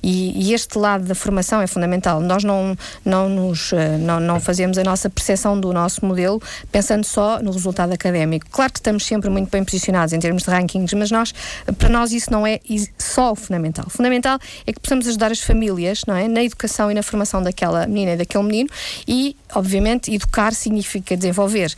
e, 0.02 0.50
e, 0.50 0.54
este 0.54 0.78
lado 0.78 1.04
da 1.06 1.16
formação 1.16 1.62
é 1.62 1.68
fundamental. 1.68 2.22
Nós 2.22 2.44
não, 2.44 2.78
não, 3.04 3.28
nos, 3.28 3.74
eh, 3.74 3.98
não, 3.98 4.20
não 4.20 4.40
fazemos 4.40 4.78
a 4.78 4.84
nossa 4.84 5.10
percepção 5.10 5.60
do 5.60 5.74
nosso 5.74 6.06
modelo 6.06 6.42
pensando 6.72 7.04
só 7.04 7.42
no 7.42 7.52
resultado 7.52 7.92
académico. 7.92 8.46
Claro 8.50 8.72
que 8.72 8.80
estamos 8.80 9.06
sempre 9.06 9.30
muito 9.30 9.50
bem 9.50 9.64
posicionados 9.64 10.14
em 10.14 10.20
termos 10.20 10.44
de 10.44 10.50
rankings, 10.50 10.96
mas 10.96 11.12
nós, 11.12 11.34
para 11.78 11.90
nós 11.90 12.14
isso 12.14 12.32
não 12.32 12.48
é 12.48 12.60
só 12.98 13.34
o 13.34 13.36
fundamental. 13.36 13.86
O 13.88 13.90
fundamental 13.90 14.40
é 14.66 14.72
que 14.72 14.80
possamos 14.80 15.08
ajudar 15.08 15.32
as 15.32 15.42
famílias 15.42 16.04
não 16.08 16.16
é? 16.16 16.28
na 16.28 16.44
educação 16.44 16.90
e 16.90 16.94
na 16.94 17.04
formação 17.04 17.42
daquela 17.42 17.86
menina 17.86 18.14
e 18.14 18.18
daquele 18.18 18.44
menino 18.44 18.70
e, 19.08 19.36
obviamente, 19.54 20.14
educar 20.14 20.54
significa 20.54 21.18
desenvolver 21.18 21.74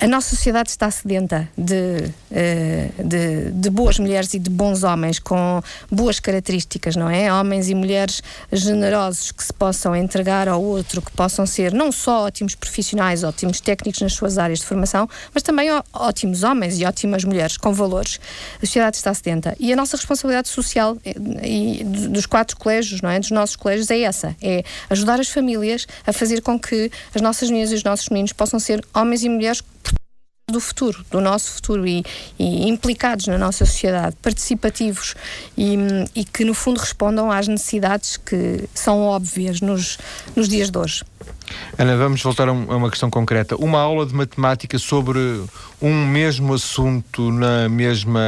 a 0.00 0.06
nossa 0.06 0.34
sociedade 0.34 0.70
está 0.70 0.90
sedenta 0.90 1.46
de, 1.56 2.10
eh, 2.32 2.88
de, 2.98 3.50
de, 3.50 3.68
boas 3.68 3.98
mulheres 3.98 4.32
e 4.32 4.38
de 4.38 4.48
bons 4.48 4.82
homens 4.82 5.18
com 5.18 5.62
boas 5.92 6.18
características, 6.18 6.96
não 6.96 7.10
é? 7.10 7.30
Homens 7.30 7.68
e 7.68 7.74
mulheres 7.74 8.22
generosos 8.50 9.30
que 9.30 9.44
se 9.44 9.52
possam 9.52 9.94
entregar 9.94 10.48
ao 10.48 10.62
outro, 10.62 11.02
que 11.02 11.10
possam 11.12 11.44
ser 11.44 11.74
não 11.74 11.92
só 11.92 12.24
ótimos 12.24 12.54
profissionais, 12.54 13.22
ótimos 13.22 13.60
técnicos 13.60 14.00
nas 14.00 14.14
suas 14.14 14.38
áreas 14.38 14.60
de 14.60 14.64
formação, 14.64 15.06
mas 15.34 15.42
também 15.42 15.68
ótimos 15.92 16.44
homens 16.44 16.80
e 16.80 16.86
ótimas 16.86 17.22
mulheres 17.22 17.58
com 17.58 17.74
valores. 17.74 18.18
A 18.56 18.60
sociedade 18.60 18.96
está 18.96 19.12
sedenta. 19.12 19.54
E 19.60 19.70
a 19.70 19.76
nossa 19.76 19.98
responsabilidade 19.98 20.48
social 20.48 20.96
eh, 21.04 21.14
e 21.46 21.84
dos 21.84 22.24
quatro 22.24 22.56
colégios, 22.56 23.02
não 23.02 23.10
é? 23.10 23.20
Dos 23.20 23.30
nossos 23.30 23.54
colégios 23.54 23.90
é 23.90 24.00
essa: 24.00 24.34
é 24.40 24.64
ajudar 24.88 25.20
as 25.20 25.28
famílias 25.28 25.86
a 26.06 26.12
fazer 26.12 26.40
com 26.40 26.58
que 26.58 26.90
as 27.14 27.20
nossas 27.20 27.50
meninas 27.50 27.70
e 27.70 27.74
os 27.74 27.84
nossos 27.84 28.08
meninos 28.08 28.32
possam 28.32 28.58
ser 28.58 28.82
homens 28.94 29.22
e 29.24 29.28
mulheres 29.28 29.62
do 30.50 30.60
futuro, 30.60 31.04
do 31.10 31.20
nosso 31.20 31.52
futuro 31.52 31.86
e, 31.86 32.04
e 32.38 32.68
implicados 32.68 33.26
na 33.26 33.38
nossa 33.38 33.64
sociedade, 33.64 34.16
participativos 34.22 35.14
e, 35.56 35.76
e, 36.14 36.24
que 36.24 36.44
no 36.44 36.54
fundo 36.54 36.78
respondam 36.78 37.30
às 37.30 37.48
necessidades 37.48 38.16
que 38.16 38.68
são 38.74 39.02
óbvias 39.02 39.60
nos, 39.60 39.98
nos 40.34 40.48
dias 40.48 40.70
de 40.70 40.78
hoje. 40.78 41.04
Ana, 41.78 41.96
vamos 41.96 42.22
voltar 42.22 42.48
a 42.48 42.52
uma 42.52 42.90
questão 42.90 43.10
concreta. 43.10 43.56
Uma 43.56 43.80
aula 43.80 44.06
de 44.06 44.14
matemática 44.14 44.78
sobre 44.78 45.18
um 45.80 46.06
mesmo 46.06 46.52
assunto 46.52 47.30
na 47.32 47.68
mesma, 47.68 48.20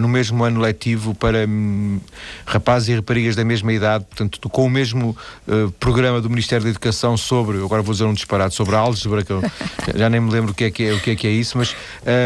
no 0.00 0.08
mesmo 0.08 0.42
ano 0.42 0.60
letivo 0.60 1.14
para 1.14 1.46
hum, 1.46 2.00
rapazes 2.46 2.88
e 2.88 2.94
raparigas 2.94 3.36
da 3.36 3.44
mesma 3.44 3.72
idade, 3.72 4.04
portanto, 4.04 4.48
com 4.48 4.64
o 4.64 4.70
mesmo 4.70 5.16
uh, 5.46 5.70
programa 5.72 6.20
do 6.20 6.30
Ministério 6.30 6.64
da 6.64 6.70
Educação 6.70 7.16
sobre, 7.16 7.58
agora 7.58 7.82
vou 7.82 7.92
dizer 7.92 8.04
um 8.04 8.14
disparate, 8.14 8.54
sobre 8.54 8.74
a 8.74 8.78
álgebra, 8.78 9.22
que 9.22 9.32
eu 9.32 9.42
já 9.94 10.08
nem 10.08 10.20
me 10.20 10.30
lembro 10.30 10.52
o 10.52 10.54
que 10.54 10.64
é 10.64 10.70
que 10.70 10.84
é, 10.84 10.92
o 10.94 11.00
que 11.00 11.10
é, 11.10 11.16
que 11.16 11.26
é 11.26 11.30
isso, 11.30 11.58
mas 11.58 11.76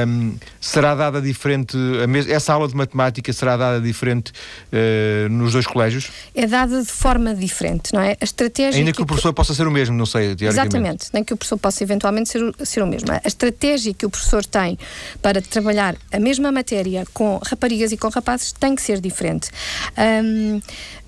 um, 0.07 0.35
será 0.61 0.95
dada 0.95 1.21
diferente, 1.21 1.77
essa 2.29 2.53
aula 2.53 2.69
de 2.69 2.77
matemática 2.77 3.33
será 3.33 3.57
dada 3.57 3.81
diferente 3.81 4.33
uh, 4.73 5.29
nos 5.29 5.55
dois 5.55 5.67
colégios? 5.67 6.11
É 6.35 6.47
dada 6.47 6.81
de 6.83 6.93
forma 6.93 7.35
diferente, 7.35 7.93
não 7.93 8.01
é? 8.01 8.17
A 8.21 8.25
estratégia. 8.25 8.79
Ainda 8.79 8.93
que, 8.93 8.99
que 8.99 9.03
o 9.03 9.07
professor 9.07 9.33
possa 9.33 9.55
ser 9.55 9.67
o 9.67 9.71
mesmo, 9.73 9.97
não 9.97 10.07
sei, 10.07 10.37
teoricamente. 10.39 10.71
Exatamente, 10.71 11.07
nem 11.13 11.25
que 11.25 11.35
o 11.35 11.37
professor 11.37 11.59
possa 11.59 11.83
eventualmente 11.83 12.29
ser, 12.29 12.41
ser 12.65 12.83
o 12.83 12.87
mesmo. 12.87 13.11
A 13.13 13.21
estratégia 13.27 13.93
que 13.93 14.07
o 14.07 14.11
professor 14.11 14.45
tem 14.45 14.79
para 15.21 15.43
trabalhar 15.43 15.97
a 16.13 16.19
mesma 16.19 16.53
matéria 16.53 17.05
com 17.13 17.41
raparigas 17.45 17.93
e 17.93 17.97
com 17.97 18.09
rapazes 18.09 18.53
tem 18.53 18.75
que 18.75 18.83
ser 18.83 19.01
diferente. 19.01 19.51
Um, 19.97 20.61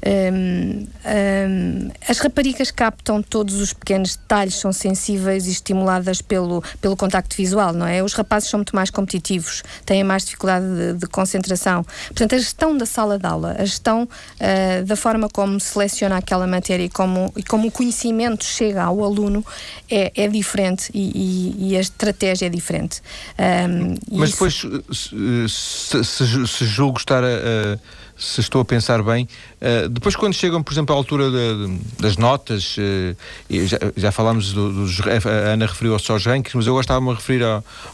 um, 0.06 0.86
um, 1.04 1.90
as 2.08 2.18
raparigas 2.18 2.70
captam 2.70 3.22
todos 3.22 3.56
os 3.56 3.72
pequenos 3.72 4.16
detalhes, 4.16 4.54
são 4.54 4.72
sensíveis 4.72 5.46
e 5.46 5.50
estimuladas 5.50 6.22
pelo, 6.22 6.62
pelo 6.80 6.96
contacto 6.96 7.36
visual, 7.36 7.72
não 7.72 7.86
é? 7.86 8.02
Os 8.02 8.14
rapazes 8.14 8.48
são 8.48 8.58
muito 8.58 8.74
mais 8.74 8.90
competitivos, 8.90 9.62
têm 9.84 10.02
mais 10.02 10.24
dificuldade 10.24 10.64
de, 10.64 10.94
de 10.94 11.06
concentração. 11.06 11.84
Portanto, 12.06 12.34
a 12.34 12.38
gestão 12.38 12.76
da 12.76 12.86
sala 12.86 13.18
de 13.18 13.26
aula, 13.26 13.56
a 13.58 13.64
gestão 13.64 14.04
uh, 14.04 14.84
da 14.86 14.96
forma 14.96 15.28
como 15.28 15.60
seleciona 15.60 16.16
aquela 16.16 16.46
matéria 16.46 16.84
e 16.84 16.88
como, 16.88 17.32
e 17.36 17.42
como 17.42 17.68
o 17.68 17.70
conhecimento 17.70 18.44
chega 18.44 18.82
ao 18.82 19.04
aluno 19.04 19.44
é, 19.90 20.12
é 20.14 20.28
diferente 20.28 20.90
e, 20.94 21.10
e, 21.14 21.70
e, 21.70 21.76
a 21.76 21.80
estratégia 21.80 22.46
é 22.46 22.48
diferente. 22.48 23.02
Um, 23.38 23.94
Mas 24.10 24.30
depois, 24.30 24.54
se, 24.54 25.48
se, 25.48 26.04
se, 26.04 26.46
se 26.46 26.64
julgo 26.64 26.98
estar 26.98 27.22
a, 27.22 27.26
a 27.26 27.78
se 28.20 28.40
estou 28.40 28.60
a 28.60 28.64
pensar 28.64 29.02
bem. 29.02 29.26
Uh, 29.60 29.88
depois, 29.88 30.14
quando 30.14 30.34
chegam, 30.34 30.62
por 30.62 30.72
exemplo, 30.72 30.94
à 30.94 30.98
altura 30.98 31.30
de, 31.30 31.66
de, 31.66 31.78
das 31.98 32.16
notas, 32.18 32.76
uh, 32.76 33.16
já, 33.48 33.78
já, 33.96 34.12
falámos 34.12 34.52
do. 34.52 34.84
A 35.24 35.52
Ana 35.52 35.66
referiu-se 35.66 36.12
aos 36.12 36.26
rankings, 36.26 36.54
mas 36.54 36.66
eu 36.66 36.74
gostava-me 36.74 37.10
a 37.10 37.14
referir 37.14 37.42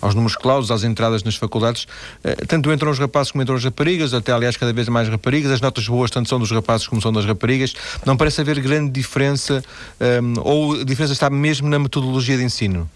aos 0.00 0.14
números 0.14 0.36
clausos, 0.36 0.70
às 0.72 0.82
entradas 0.82 1.22
nas 1.22 1.36
faculdades. 1.36 1.84
Uh, 2.24 2.46
tanto 2.46 2.72
entram 2.72 2.90
os 2.90 2.98
rapazes 2.98 3.30
como 3.30 3.42
entram 3.42 3.56
as 3.56 3.64
raparigas, 3.64 4.12
até 4.12 4.32
aliás, 4.32 4.56
cada 4.56 4.72
vez 4.72 4.88
mais 4.88 5.08
raparigas. 5.08 5.52
As 5.52 5.60
notas 5.60 5.86
boas, 5.86 6.10
tanto 6.10 6.28
são 6.28 6.40
dos 6.40 6.50
rapazes 6.50 6.88
como 6.88 7.00
são 7.00 7.12
das 7.12 7.24
raparigas. 7.24 7.74
Não 8.04 8.16
parece 8.16 8.40
haver 8.40 8.58
grande 8.58 8.90
diferença, 8.90 9.62
um, 10.00 10.40
ou 10.40 10.80
a 10.80 10.84
diferença 10.84 11.12
está 11.12 11.30
mesmo 11.30 11.68
na 11.68 11.78
metodologia 11.78 12.36
de 12.36 12.42
ensino? 12.42 12.90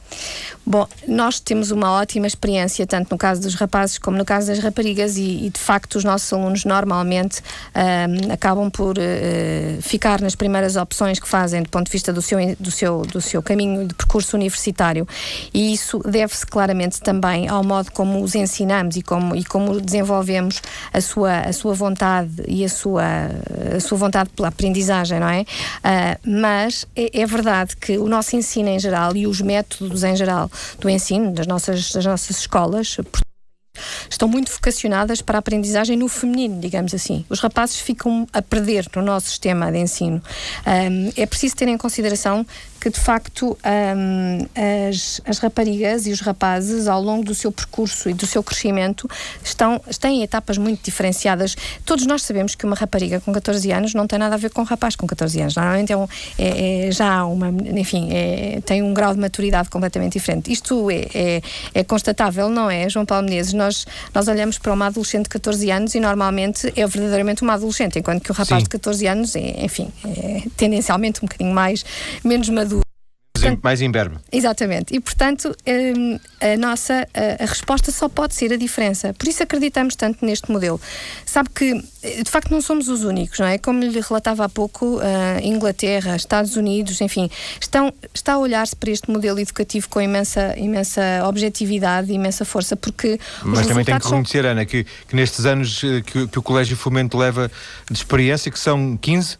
Bom, 0.67 0.87
nós 1.09 1.41
temos 1.41 1.71
uma 1.71 1.93
ótima 1.93 2.27
experiência, 2.27 2.87
tanto 2.87 3.11
no 3.11 3.19
caso 3.19 3.41
dos 3.41 3.55
rapazes 3.55 3.99
como 3.99 4.17
no 4.17 4.25
caso 4.25 4.49
das 4.49 4.59
raparigas, 4.59 5.17
e, 5.17 5.47
e 5.47 5.51
de 5.51 5.59
facto 5.59 5.97
os 5.97 6.05
nossos 6.05 6.33
alunos 6.33 6.65
normalmente 6.65 7.20
um, 7.29 8.33
acabam 8.33 8.71
por 8.71 8.97
uh, 8.99 9.83
ficar 9.83 10.21
nas 10.21 10.35
primeiras 10.35 10.77
opções 10.77 11.19
que 11.19 11.29
fazem 11.29 11.63
do 11.63 11.69
ponto 11.69 11.87
de 11.87 11.93
vista 11.93 12.13
do 12.13 12.23
seu, 12.23 12.39
do 12.59 12.71
seu, 12.71 13.03
do 13.03 13.21
seu 13.21 13.43
caminho 13.43 13.87
de 13.87 13.95
percurso 13.95 14.37
universitário. 14.37 15.07
E 15.53 15.73
isso 15.73 15.99
deve-se 15.99 16.47
claramente 16.47 17.01
também 17.01 17.49
ao 17.49 17.63
modo 17.65 17.91
como 17.93 18.23
os 18.23 18.35
ensinamos 18.35 18.97
e 18.97 19.03
como, 19.03 19.35
e 19.35 19.45
como 19.45 19.81
desenvolvemos 19.81 20.63
a 20.93 21.01
sua, 21.01 21.41
a 21.41 21.53
sua 21.53 21.75
vontade 21.75 22.43
e 22.47 22.65
a 22.65 22.69
sua, 22.69 23.03
a 23.77 23.81
sua 23.81 23.99
vontade 23.99 24.31
pela 24.31 24.49
aprendizagem, 24.49 25.21
não 25.21 25.29
é? 25.29 25.41
Uh, 25.41 26.31
mas 26.31 26.87
é, 26.97 27.21
é 27.21 27.27
verdade 27.27 27.77
que 27.77 27.99
o 27.99 28.07
nosso 28.07 28.37
ensino 28.37 28.69
em 28.69 28.79
geral 28.79 29.17
e 29.17 29.27
os 29.27 29.41
métodos 29.41 30.05
em 30.05 30.17
geral 30.17 30.51
do 30.79 30.89
ensino, 30.89 31.33
das 31.33 31.47
nossas, 31.47 31.93
das 31.93 32.05
nossas 32.05 32.39
escolas, 32.39 32.97
estão 34.09 34.29
muito 34.29 34.51
vocacionadas 34.53 35.21
para 35.23 35.39
a 35.39 35.41
aprendizagem 35.41 35.97
no 35.97 36.09
feminino, 36.09 36.61
digamos 36.61 36.95
assim. 36.95 37.25
Os 37.29 37.41
rapazes 37.41 37.81
ficam 37.81 38.27
a 38.33 38.43
perder 38.43 38.87
no 38.95 39.03
nosso 39.03 39.29
sistema 39.29 39.71
de 39.71 39.79
ensino. 39.79 40.23
Um, 40.67 41.13
é 41.17 41.27
preciso 41.27 41.57
ter 41.57 41.69
em 41.69 41.77
consideração 41.77 42.47
que 42.81 42.89
de 42.89 42.99
facto 42.99 43.59
um, 43.65 44.47
as, 44.89 45.21
as, 45.27 45.39
raparigas 45.39 46.07
e 46.07 46.13
os 46.13 46.21
rapazes 46.21 46.89
ao 46.89 47.03
longo 47.03 47.25
do 47.25 47.35
seu 47.35 47.53
percurso 47.53 48.09
e 48.09 48.15
do 48.15 48.27
seu 48.27 48.43
crescimento 48.43 49.09
estão, 49.45 49.81
em 50.05 50.23
etapas 50.23 50.57
muito 50.57 50.83
diferenciadas. 50.83 51.55
Todos 51.85 52.07
nós 52.07 52.23
sabemos 52.23 52.55
que 52.55 52.65
uma 52.65 52.75
rapariga 52.75 53.21
com 53.21 53.33
14 53.33 53.71
anos 53.71 53.93
não 53.93 54.07
tem 54.07 54.19
nada 54.19 54.35
a 54.35 54.39
ver 54.39 54.51
com 54.51 54.63
um 54.63 54.65
rapaz 54.65 54.97
com 54.97 55.07
14 55.07 55.41
anos. 55.43 55.57
Normalmente 55.57 55.93
é, 55.93 55.97
um, 55.97 56.07
é, 56.39 56.89
é 56.89 56.91
já 56.91 57.25
uma, 57.27 57.49
enfim, 57.49 58.09
é, 58.13 58.63
tem 58.65 58.83
um 58.83 58.95
grau 58.95 59.13
de 59.13 59.21
maturidade 59.21 59.69
completamente 59.69 60.15
diferente. 60.15 60.51
Isto 60.51 60.91
é, 60.91 61.07
é, 61.15 61.43
é, 61.75 61.85
constatável, 61.85 62.49
não 62.49 62.71
é, 62.71 62.89
João 62.89 63.05
Paulo 63.05 63.25
Menezes? 63.25 63.53
Nós, 63.53 63.87
nós 64.15 64.27
olhamos 64.27 64.57
para 64.57 64.73
uma 64.73 64.87
adolescente 64.87 65.25
de 65.25 65.31
14 65.31 65.71
anos 65.71 65.95
e 65.95 66.01
normalmente 66.01 66.73
é 66.75 66.87
verdadeiramente 66.87 67.43
uma 67.43 67.55
adolescente, 67.55 67.99
enquanto 67.99 68.23
que 68.23 68.31
o 68.31 68.35
rapaz 68.35 68.61
Sim. 68.61 68.65
de 68.65 68.71
14 68.71 69.07
anos 69.07 69.37
é, 69.37 69.65
enfim, 69.65 69.91
é 70.07 70.43
tendencialmente 70.57 71.21
um 71.23 71.29
bocadinho 71.29 71.55
mais, 71.55 71.85
menos 72.25 72.49
maduro 72.49 72.70
portanto, 73.41 73.61
mais 73.63 73.81
imberbe. 73.81 74.17
Exatamente. 74.31 74.95
E, 74.95 75.01
portanto, 75.01 75.57
hum, 75.67 76.19
a 76.41 76.57
nossa 76.57 77.09
a, 77.15 77.43
a, 77.43 77.47
resposta 77.47 77.91
só 77.91 78.09
pode 78.09 78.35
ser 78.35 78.53
a 78.53 78.57
diferença. 78.57 79.13
Por 79.15 79.29
isso 79.29 79.43
acreditamos 79.43 79.97
tanto 79.97 80.25
neste 80.25 80.51
modelo. 80.51 80.81
Sabe 81.25 81.49
que, 81.55 81.75
de 81.75 82.31
facto, 82.31 82.51
não 82.51 82.61
somos 82.61 82.89
os 82.89 83.03
únicos, 83.05 83.39
não 83.39 83.47
é? 83.47 83.59
Como 83.59 83.81
lhe 83.81 84.01
relatava 84.01 84.45
há 84.45 84.49
pouco, 84.49 84.99
uh, 84.99 85.01
Inglaterra, 85.43 86.17
Estados 86.17 86.57
Unidos, 86.57 87.01
enfim, 87.01 87.31
estão, 87.61 87.93
está 88.15 88.35
a 88.35 88.39
olhar-se 88.39 88.77
para 88.77 88.91
este 88.91 89.11
modelo 89.11 89.39
educativo 89.39 89.89
com 89.89 90.01
imensa, 90.01 90.55
imensa 90.57 91.01
objetividade 91.27 92.11
imensa 92.13 92.45
força, 92.45 92.77
porque. 92.77 93.19
Mas 93.43 93.67
também 93.67 93.85
tem 93.85 93.99
que 93.99 94.05
reconhecer, 94.05 94.43
são... 94.43 94.51
Ana, 94.51 94.65
que, 94.65 94.85
que 94.85 95.17
nestes 95.17 95.45
anos 95.45 95.83
eh, 95.85 96.03
que, 96.03 96.29
que 96.29 96.39
o 96.39 96.43
Colégio 96.43 96.77
Fomento 96.77 97.17
leva 97.17 97.51
de 97.91 97.97
experiência, 97.97 98.51
que 98.51 98.59
são 98.59 98.97
15 98.97 99.39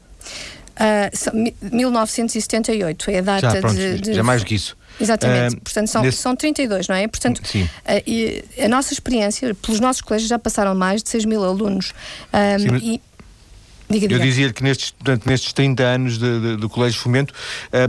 Uh, 0.81 1.75
1978 1.77 3.11
é 3.11 3.19
a 3.19 3.21
data 3.21 3.51
já, 3.51 3.61
pronto, 3.61 3.77
de, 3.77 4.01
de, 4.01 4.15
Já 4.15 4.23
mais 4.23 4.41
do 4.43 4.47
que 4.47 4.55
isso. 4.55 4.77
Exatamente, 4.99 5.57
uh, 5.57 5.61
portanto 5.61 5.89
são, 5.89 6.03
nesse... 6.03 6.19
são 6.19 6.35
32, 6.35 6.89
não 6.89 6.97
é? 6.97 7.07
Portanto, 7.07 7.43
Sim. 7.45 7.65
Uh, 7.65 8.65
a 8.65 8.69
nossa 8.69 8.93
experiência, 8.93 9.55
pelos 9.55 9.79
nossos 9.79 10.01
colégios 10.01 10.29
já 10.29 10.39
passaram 10.39 10.75
mais 10.75 11.03
de 11.03 11.11
6 11.11 11.27
mil 11.27 11.45
alunos. 11.45 11.93
Um, 12.33 12.59
Sim, 12.59 12.69
mas... 12.71 12.83
e, 12.83 13.01
Diga, 13.91 14.07
diga. 14.07 14.21
Eu 14.21 14.25
dizia 14.25 14.53
que 14.53 14.63
nestes, 14.63 14.93
portanto, 14.93 15.27
nestes 15.27 15.53
30 15.53 15.83
anos 15.83 16.17
de, 16.17 16.41
de, 16.41 16.57
do 16.57 16.71
Colégio 16.71 17.01
Fomento, 17.01 17.35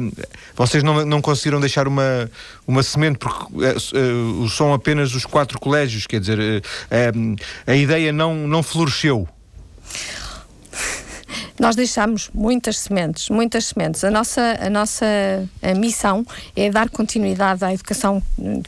um, 0.01 0.12
vocês 0.56 0.82
não, 0.82 1.06
não 1.06 1.21
conseguiram 1.21 1.60
deixar 1.60 1.88
uma, 1.88 2.30
uma 2.65 2.82
semente, 2.82 3.19
porque 3.19 3.45
uh, 3.54 4.43
uh, 4.43 4.49
são 4.49 4.73
apenas 4.73 5.13
os 5.13 5.25
quatro 5.27 5.60
colégios, 5.60 6.08
quer 6.08 6.19
dizer, 6.19 6.39
uh, 6.39 7.36
a 7.67 7.75
ideia 7.75 8.12
não, 8.12 8.47
não 8.47 8.63
floresceu. 8.63 9.30
Nós 11.62 11.76
deixamos 11.76 12.32
muitas 12.34 12.80
sementes, 12.80 13.30
muitas 13.30 13.65
sementes. 13.65 14.04
A 14.04 14.10
nossa, 14.10 14.58
a 14.60 14.67
nossa 14.67 15.06
a 15.62 15.76
missão 15.76 16.26
é 16.56 16.71
dar 16.71 16.89
continuidade 16.89 17.63
à 17.63 17.71
educação 17.71 18.19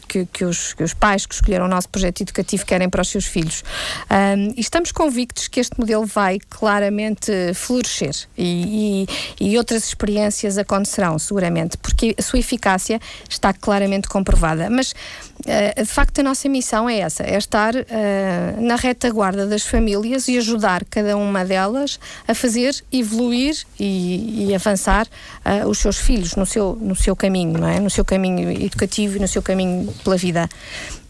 que, 0.08 0.28
que, 0.28 0.46
os, 0.46 0.74
que 0.74 0.84
os 0.84 0.94
pais 0.94 1.26
que 1.26 1.34
escolheram 1.34 1.66
o 1.66 1.68
nosso 1.68 1.90
projeto 1.90 2.22
educativo 2.22 2.64
querem 2.64 2.88
para 2.88 3.02
os 3.02 3.08
seus 3.08 3.26
filhos. 3.26 3.64
Um, 4.12 4.54
e 4.56 4.62
estamos 4.62 4.92
convictos 4.92 5.48
que 5.48 5.60
este 5.60 5.80
modelo 5.80 6.06
vai 6.06 6.38
claramente 6.48 7.32
florescer 7.56 8.14
e, 8.38 9.08
e, 9.40 9.50
e 9.50 9.58
outras 9.58 9.88
experiências 9.88 10.60
acontecerão, 10.60 11.18
seguramente, 11.18 11.80
porque 11.80 12.14
a 12.16 12.22
sua 12.22 12.38
eficácia 12.38 13.00
está 13.28 13.52
claramente 13.54 14.08
comprovada. 14.08 14.70
Mas 14.70 14.94
Uh, 15.44 15.84
de 15.84 15.90
facto, 15.90 16.20
a 16.20 16.24
nossa 16.24 16.48
missão 16.48 16.90
é 16.90 17.00
essa: 17.00 17.24
é 17.24 17.38
estar 17.38 17.76
uh, 17.76 18.62
na 18.62 18.78
retaguarda 18.78 19.46
das 19.46 19.64
famílias 19.64 20.30
e 20.30 20.38
ajudar 20.38 20.86
cada 20.86 21.18
uma 21.18 21.44
delas 21.44 22.00
a 22.26 22.34
fazer 22.34 22.83
evoluir 22.92 23.56
e, 23.80 24.48
e 24.48 24.56
avançar 24.56 25.08
uh, 25.46 25.68
os 25.68 25.80
seus 25.80 25.98
filhos 25.98 26.36
no 26.36 26.46
seu, 26.46 26.78
no 26.80 26.96
seu 26.96 27.16
caminho, 27.16 27.60
não 27.60 27.68
é? 27.68 27.80
No 27.80 27.90
seu 27.90 28.06
caminho 28.06 28.52
educativo 28.52 29.18
e 29.18 29.20
no 29.20 29.28
seu 29.28 29.42
caminho 29.42 29.94
pela 30.04 30.18
vida. 30.18 30.50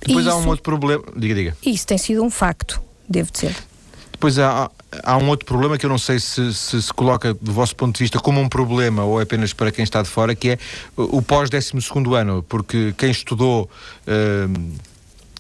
Depois 0.05 0.27
há 0.27 0.35
um 0.35 0.47
outro 0.47 0.63
problema. 0.63 1.03
Diga, 1.15 1.35
diga. 1.35 1.57
Isso 1.65 1.87
tem 1.87 1.97
sido 1.97 2.23
um 2.23 2.29
facto, 2.29 2.81
devo 3.07 3.31
dizer. 3.31 3.55
Depois 4.11 4.39
há, 4.39 4.71
há 5.03 5.17
um 5.17 5.27
outro 5.27 5.45
problema 5.45 5.77
que 5.77 5.85
eu 5.85 5.89
não 5.89 5.97
sei 5.97 6.19
se, 6.19 6.53
se, 6.53 6.81
se 6.81 6.93
coloca 6.93 7.33
do 7.33 7.51
vosso 7.51 7.75
ponto 7.75 7.97
de 7.97 8.03
vista 8.03 8.19
como 8.19 8.39
um 8.39 8.47
problema 8.47 9.03
ou 9.03 9.19
é 9.19 9.23
apenas 9.23 9.51
para 9.51 9.71
quem 9.71 9.83
está 9.83 10.01
de 10.01 10.07
fora, 10.09 10.33
que 10.33 10.51
é 10.51 10.57
o 10.95 11.21
pós-12 11.21 12.15
ano, 12.15 12.43
porque 12.47 12.93
quem 12.97 13.11
estudou. 13.11 13.69
Uh, 14.07 14.92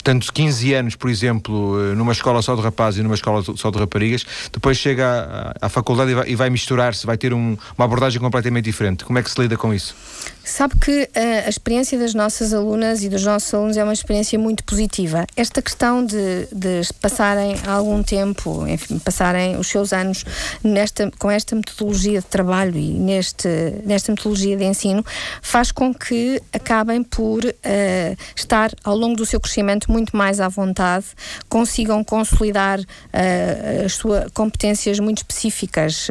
portanto, 0.03 0.33
15 0.33 0.73
anos, 0.73 0.95
por 0.95 1.09
exemplo, 1.09 1.79
eh, 1.79 1.95
numa 1.95 2.11
escola 2.11 2.41
só 2.41 2.55
de 2.55 2.61
rapazes 2.61 2.99
e 2.99 3.03
numa 3.03 3.15
escola 3.15 3.41
só 3.55 3.71
de 3.71 3.79
raparigas, 3.79 4.25
depois 4.51 4.77
chega 4.77 5.53
à, 5.61 5.65
à 5.65 5.69
faculdade 5.69 6.11
e 6.11 6.13
vai, 6.13 6.35
vai 6.35 6.49
misturar-se, 6.49 7.05
vai 7.05 7.17
ter 7.17 7.33
um, 7.33 7.57
uma 7.77 7.85
abordagem 7.85 8.19
completamente 8.19 8.65
diferente. 8.65 9.05
Como 9.05 9.17
é 9.17 9.23
que 9.23 9.31
se 9.31 9.41
lida 9.41 9.55
com 9.55 9.73
isso? 9.73 9.95
Sabe 10.43 10.75
que 10.77 11.03
uh, 11.03 11.45
a 11.45 11.49
experiência 11.49 11.97
das 11.97 12.13
nossas 12.13 12.53
alunas 12.53 13.01
e 13.01 13.07
dos 13.07 13.23
nossos 13.23 13.53
alunos 13.53 13.77
é 13.77 13.83
uma 13.83 13.93
experiência 13.93 14.37
muito 14.37 14.61
positiva. 14.65 15.25
Esta 15.37 15.61
questão 15.61 16.05
de, 16.05 16.47
de 16.51 16.81
passarem 16.99 17.55
algum 17.65 18.03
tempo, 18.03 18.67
enfim, 18.67 18.99
passarem 18.99 19.55
os 19.55 19.67
seus 19.67 19.93
anos 19.93 20.25
nesta, 20.61 21.09
com 21.17 21.31
esta 21.31 21.55
metodologia 21.55 22.19
de 22.19 22.25
trabalho 22.25 22.75
e 22.75 22.91
neste, 22.91 23.47
nesta 23.85 24.11
metodologia 24.11 24.57
de 24.57 24.65
ensino 24.65 25.05
faz 25.41 25.71
com 25.71 25.93
que 25.93 26.41
acabem 26.51 27.03
por 27.03 27.45
uh, 27.45 28.17
estar 28.35 28.69
ao 28.83 28.97
longo 28.97 29.15
do 29.15 29.25
seu 29.25 29.39
crescimento 29.39 29.89
muito 29.93 30.17
mais 30.17 30.41
à 30.41 30.49
vontade, 30.49 31.05
consigam 31.47 32.03
consolidar 32.03 32.79
uh, 32.79 33.85
as 33.85 33.93
suas 33.93 34.29
competências 34.31 34.99
muito 34.99 35.19
específicas 35.19 36.07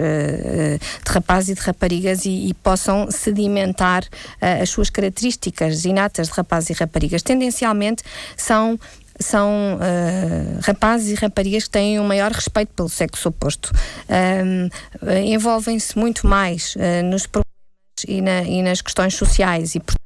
de 1.04 1.12
rapazes 1.12 1.50
e 1.50 1.54
de 1.54 1.60
raparigas 1.60 2.24
e, 2.24 2.48
e 2.48 2.54
possam 2.54 3.10
sedimentar 3.10 4.04
uh, 4.04 4.62
as 4.62 4.70
suas 4.70 4.88
características 4.88 5.84
inatas 5.84 6.28
de 6.28 6.34
rapazes 6.34 6.70
e 6.70 6.72
raparigas. 6.72 7.22
Tendencialmente 7.22 8.02
são 8.36 8.78
são 9.20 9.76
uh, 9.76 10.60
rapazes 10.62 11.10
e 11.10 11.14
raparigas 11.14 11.64
que 11.64 11.70
têm 11.70 12.00
um 12.00 12.04
maior 12.04 12.32
respeito 12.32 12.72
pelo 12.74 12.88
sexo 12.88 13.28
oposto. 13.28 13.72
Uh, 14.08 14.68
Envolvem-se 15.24 15.96
muito 15.96 16.26
mais 16.26 16.74
uh, 16.76 17.04
nos 17.04 17.26
problemas 17.26 17.46
e, 18.08 18.20
na, 18.20 18.42
e, 18.42 18.62
nas 18.62 18.80
questões 18.80 19.14
sociais 19.14 19.74
e, 19.74 19.80
portanto, 19.80 20.01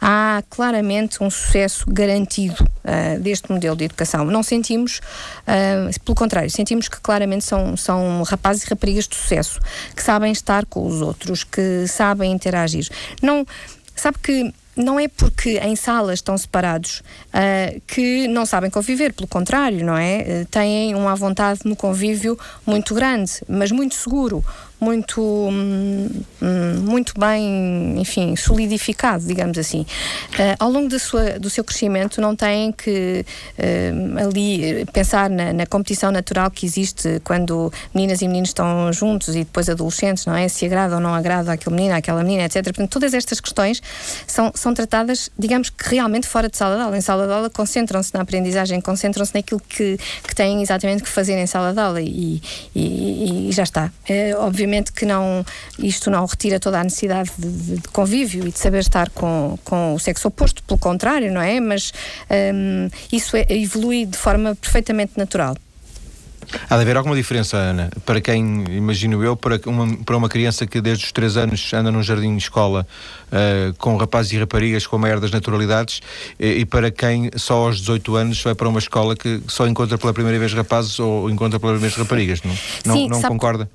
há 0.00 0.42
claramente 0.48 1.22
um 1.22 1.30
sucesso 1.30 1.84
garantido 1.88 2.62
uh, 2.62 3.20
deste 3.20 3.50
modelo 3.50 3.76
de 3.76 3.84
educação. 3.84 4.24
Não 4.24 4.42
sentimos, 4.42 5.00
uh, 5.46 6.00
pelo 6.04 6.14
contrário, 6.14 6.50
sentimos 6.50 6.88
que 6.88 7.00
claramente 7.00 7.44
são, 7.44 7.76
são 7.76 8.22
rapazes 8.22 8.64
e 8.64 8.70
raparigas 8.70 9.06
de 9.06 9.16
sucesso, 9.16 9.60
que 9.94 10.02
sabem 10.02 10.32
estar 10.32 10.66
com 10.66 10.86
os 10.86 11.00
outros, 11.00 11.44
que 11.44 11.86
sabem 11.86 12.32
interagir. 12.32 12.88
Não, 13.22 13.46
sabe 13.94 14.18
que 14.22 14.52
não 14.78 14.98
é 14.98 15.08
porque 15.08 15.58
em 15.58 15.74
salas 15.74 16.20
estão 16.20 16.38
separados 16.38 17.02
uh, 17.28 17.80
que 17.86 18.28
não 18.28 18.46
sabem 18.46 18.70
conviver, 18.70 19.12
pelo 19.12 19.26
contrário, 19.26 19.84
não 19.84 19.96
é? 19.96 20.42
Uh, 20.42 20.46
têm 20.46 20.94
uma 20.94 21.16
vontade 21.16 21.60
no 21.64 21.74
convívio 21.74 22.38
muito 22.64 22.94
grande, 22.94 23.32
mas 23.48 23.72
muito 23.72 23.96
seguro 23.96 24.42
muito, 24.80 25.20
hum, 25.20 26.08
hum, 26.40 26.80
muito 26.82 27.12
bem, 27.18 27.96
enfim, 27.98 28.36
solidificado, 28.36 29.24
digamos 29.24 29.58
assim. 29.58 29.80
Uh, 29.80 30.54
ao 30.58 30.70
longo 30.70 30.88
da 30.88 30.98
sua, 30.98 31.38
do 31.38 31.50
seu 31.50 31.64
crescimento, 31.64 32.20
não 32.20 32.36
têm 32.36 32.70
que 32.70 33.24
uh, 33.58 34.26
ali 34.26 34.86
pensar 34.92 35.28
na, 35.28 35.52
na, 35.52 35.66
competição 35.66 36.12
natural 36.12 36.50
que 36.50 36.64
existe 36.64 37.20
quando 37.24 37.72
meninas 37.92 38.22
e 38.22 38.28
meninos 38.28 38.50
estão 38.50 38.92
juntos 38.92 39.34
e 39.34 39.40
depois 39.40 39.68
adolescentes, 39.68 40.24
não 40.26 40.34
é? 40.34 40.48
Se 40.48 40.64
agrada 40.64 40.94
ou 40.94 41.00
não 41.00 41.12
agrada 41.12 41.52
aquele 41.52 41.74
menino, 41.74 41.94
aquela 41.94 42.22
menina, 42.22 42.44
etc. 42.44 42.62
Portanto, 42.64 42.90
todas 42.90 43.14
estas 43.14 43.40
questões 43.40 43.82
são, 44.26 44.52
são 44.54 44.72
tratadas, 44.72 45.28
digamos 45.36 45.70
que 45.70 45.90
realmente 45.90 46.26
fora 46.26 46.48
de 46.48 46.56
sala 46.56 46.76
de 46.76 46.82
aula. 46.82 46.96
Em 46.96 47.00
sala 47.00 47.26
de 47.26 47.32
aula 47.32 47.50
concentram-se 47.50 48.14
na 48.14 48.20
aprendizagem, 48.20 48.80
concentram-se 48.80 49.34
naquilo 49.34 49.60
que, 49.68 49.98
que 50.22 50.34
têm 50.34 50.62
exatamente 50.62 51.02
que 51.02 51.08
fazer 51.08 51.36
em 51.36 51.46
sala 51.46 51.72
de 51.72 51.80
aula 51.80 52.00
e, 52.00 52.40
e, 52.74 53.48
e 53.48 53.52
já 53.52 53.64
está. 53.64 53.90
É, 54.08 54.36
obviamente 54.36 54.67
obviamente 54.68 54.92
que 54.92 55.06
não, 55.06 55.44
isto 55.78 56.10
não 56.10 56.26
retira 56.26 56.60
toda 56.60 56.80
a 56.80 56.84
necessidade 56.84 57.30
de, 57.38 57.76
de 57.76 57.88
convívio 57.88 58.46
e 58.46 58.52
de 58.52 58.58
saber 58.58 58.80
estar 58.80 59.08
com, 59.10 59.58
com 59.64 59.94
o 59.94 59.98
sexo 59.98 60.28
oposto, 60.28 60.62
pelo 60.62 60.78
contrário, 60.78 61.32
não 61.32 61.40
é? 61.40 61.58
Mas 61.58 61.92
um, 62.54 62.88
isso 63.10 63.36
é, 63.36 63.46
evolui 63.48 64.04
de 64.04 64.18
forma 64.18 64.54
perfeitamente 64.54 65.12
natural. 65.16 65.56
Há 66.70 66.76
de 66.76 66.82
haver 66.82 66.96
alguma 66.96 67.14
diferença, 67.14 67.58
Ana, 67.58 67.90
para 68.06 68.22
quem, 68.22 68.64
imagino 68.70 69.22
eu, 69.22 69.36
para 69.36 69.60
uma, 69.66 69.96
para 69.98 70.16
uma 70.16 70.28
criança 70.30 70.66
que 70.66 70.80
desde 70.80 71.04
os 71.04 71.12
3 71.12 71.36
anos 71.36 71.72
anda 71.74 71.90
num 71.90 72.02
jardim 72.02 72.34
de 72.34 72.42
escola 72.42 72.86
uh, 73.26 73.74
com 73.76 73.96
rapazes 73.98 74.32
e 74.32 74.38
raparigas 74.38 74.86
com 74.86 74.96
a 74.96 74.98
maior 74.98 75.20
das 75.20 75.30
naturalidades 75.30 76.00
e, 76.40 76.60
e, 76.60 76.64
para 76.64 76.90
quem 76.90 77.30
só 77.36 77.66
aos 77.66 77.80
18 77.80 78.16
anos 78.16 78.42
vai 78.42 78.54
para 78.54 78.66
uma 78.66 78.78
escola 78.78 79.14
que 79.14 79.42
só 79.46 79.66
encontra 79.66 79.98
pela 79.98 80.14
primeira 80.14 80.38
vez 80.38 80.54
rapazes 80.54 80.98
ou 80.98 81.28
encontra 81.28 81.60
pela 81.60 81.72
primeira 81.72 81.94
vez 81.94 82.02
raparigas, 82.02 82.40
não, 82.42 82.94
Sim, 82.94 83.08
não, 83.08 83.20
não 83.20 83.28
concorda? 83.28 83.68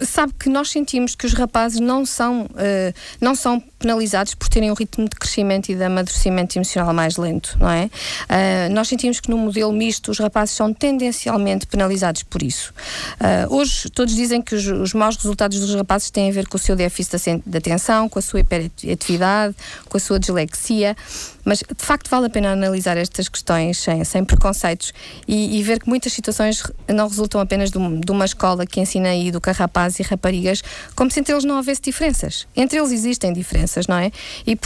Sabe 0.00 0.32
que 0.38 0.48
nós 0.48 0.70
sentimos 0.70 1.14
que 1.14 1.26
os 1.26 1.32
rapazes 1.32 1.80
não 1.80 2.04
são, 2.04 2.42
uh, 2.42 2.94
não 3.20 3.34
são 3.34 3.62
penalizados 3.78 4.34
por 4.34 4.48
terem 4.48 4.70
um 4.70 4.74
ritmo 4.74 5.08
de 5.08 5.16
crescimento 5.16 5.68
e 5.70 5.74
de 5.74 5.82
amadurecimento 5.82 6.58
emocional 6.58 6.92
mais 6.92 7.16
lento, 7.16 7.56
não 7.60 7.70
é? 7.70 7.84
Uh, 7.84 8.72
nós 8.72 8.88
sentimos 8.88 9.20
que 9.20 9.30
no 9.30 9.38
modelo 9.38 9.72
misto 9.72 10.10
os 10.10 10.18
rapazes 10.18 10.54
são 10.54 10.72
tendencialmente 10.72 11.66
penalizados 11.66 12.22
por 12.22 12.42
isso. 12.42 12.72
Uh, 13.20 13.54
hoje 13.54 13.88
todos 13.90 14.14
dizem 14.14 14.42
que 14.42 14.54
os, 14.54 14.66
os, 14.66 14.94
maus 14.94 15.16
resultados 15.16 15.60
dos 15.60 15.74
rapazes 15.74 16.10
têm 16.10 16.28
a 16.28 16.32
ver 16.32 16.48
com 16.48 16.56
o 16.56 16.60
seu 16.60 16.74
déficit 16.74 17.42
de 17.46 17.58
atenção, 17.58 18.08
com 18.08 18.18
a 18.18 18.22
sua 18.22 18.40
hiperatividade, 18.40 19.54
com 19.88 19.96
a 19.96 20.00
sua 20.00 20.18
dislexia, 20.18 20.96
mas 21.44 21.60
de 21.60 21.84
facto 21.84 22.10
vale 22.10 22.26
a 22.26 22.30
pena 22.30 22.52
analisar 22.52 22.96
estas 22.98 23.28
questões 23.28 23.78
sem, 23.78 24.04
sem 24.04 24.24
preconceitos 24.24 24.92
e, 25.26 25.58
e, 25.58 25.62
ver 25.62 25.80
que 25.80 25.88
muitas 25.88 26.12
situações 26.12 26.62
não 26.88 27.08
resultam 27.08 27.40
apenas 27.40 27.70
de, 27.70 27.78
de 27.78 28.12
uma 28.12 28.24
escola 28.24 28.66
que 28.66 28.80
ensina 28.80 29.14
e 29.14 29.28
educa 29.28 29.52
rapazes 29.52 30.00
e 30.00 30.02
raparigas, 30.02 30.62
como 30.94 31.10
se 31.10 31.20
entre 31.20 31.32
eles 31.32 31.44
não 31.44 31.56
houvesse 31.56 31.80
diferenças. 31.80 32.46
Entre 32.54 32.78
eles 32.78 32.92
existem 32.92 33.32
diferenças, 33.32 33.67
não 33.86 33.96
é? 33.96 34.10
E 34.46 34.58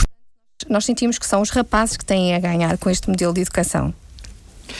nós 0.69 0.85
sentimos 0.85 1.17
que 1.19 1.25
são 1.25 1.41
os 1.41 1.49
rapazes 1.49 1.97
que 1.97 2.05
têm 2.05 2.35
a 2.35 2.39
ganhar 2.39 2.77
com 2.77 2.89
este 2.89 3.09
modelo 3.09 3.33
de 3.33 3.41
educação 3.41 3.93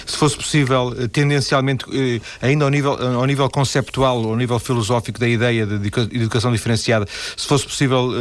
se 0.06 0.18
fosse 0.18 0.36
possível, 0.36 0.94
eh, 0.98 1.08
tendencialmente, 1.08 1.86
eh, 1.92 2.20
ainda 2.42 2.66
ao 2.66 2.72
nível, 2.72 2.98
eh, 3.00 3.16
ao 3.16 3.26
nível 3.26 3.50
conceptual, 3.50 4.24
ao 4.24 4.36
nível 4.36 4.60
filosófico 4.60 5.20
da 5.20 5.28
ideia 5.28 5.66
de 5.66 5.88
educação 6.14 6.52
diferenciada, 6.52 7.08
se 7.36 7.48
fosse 7.48 7.66
possível 7.66 8.12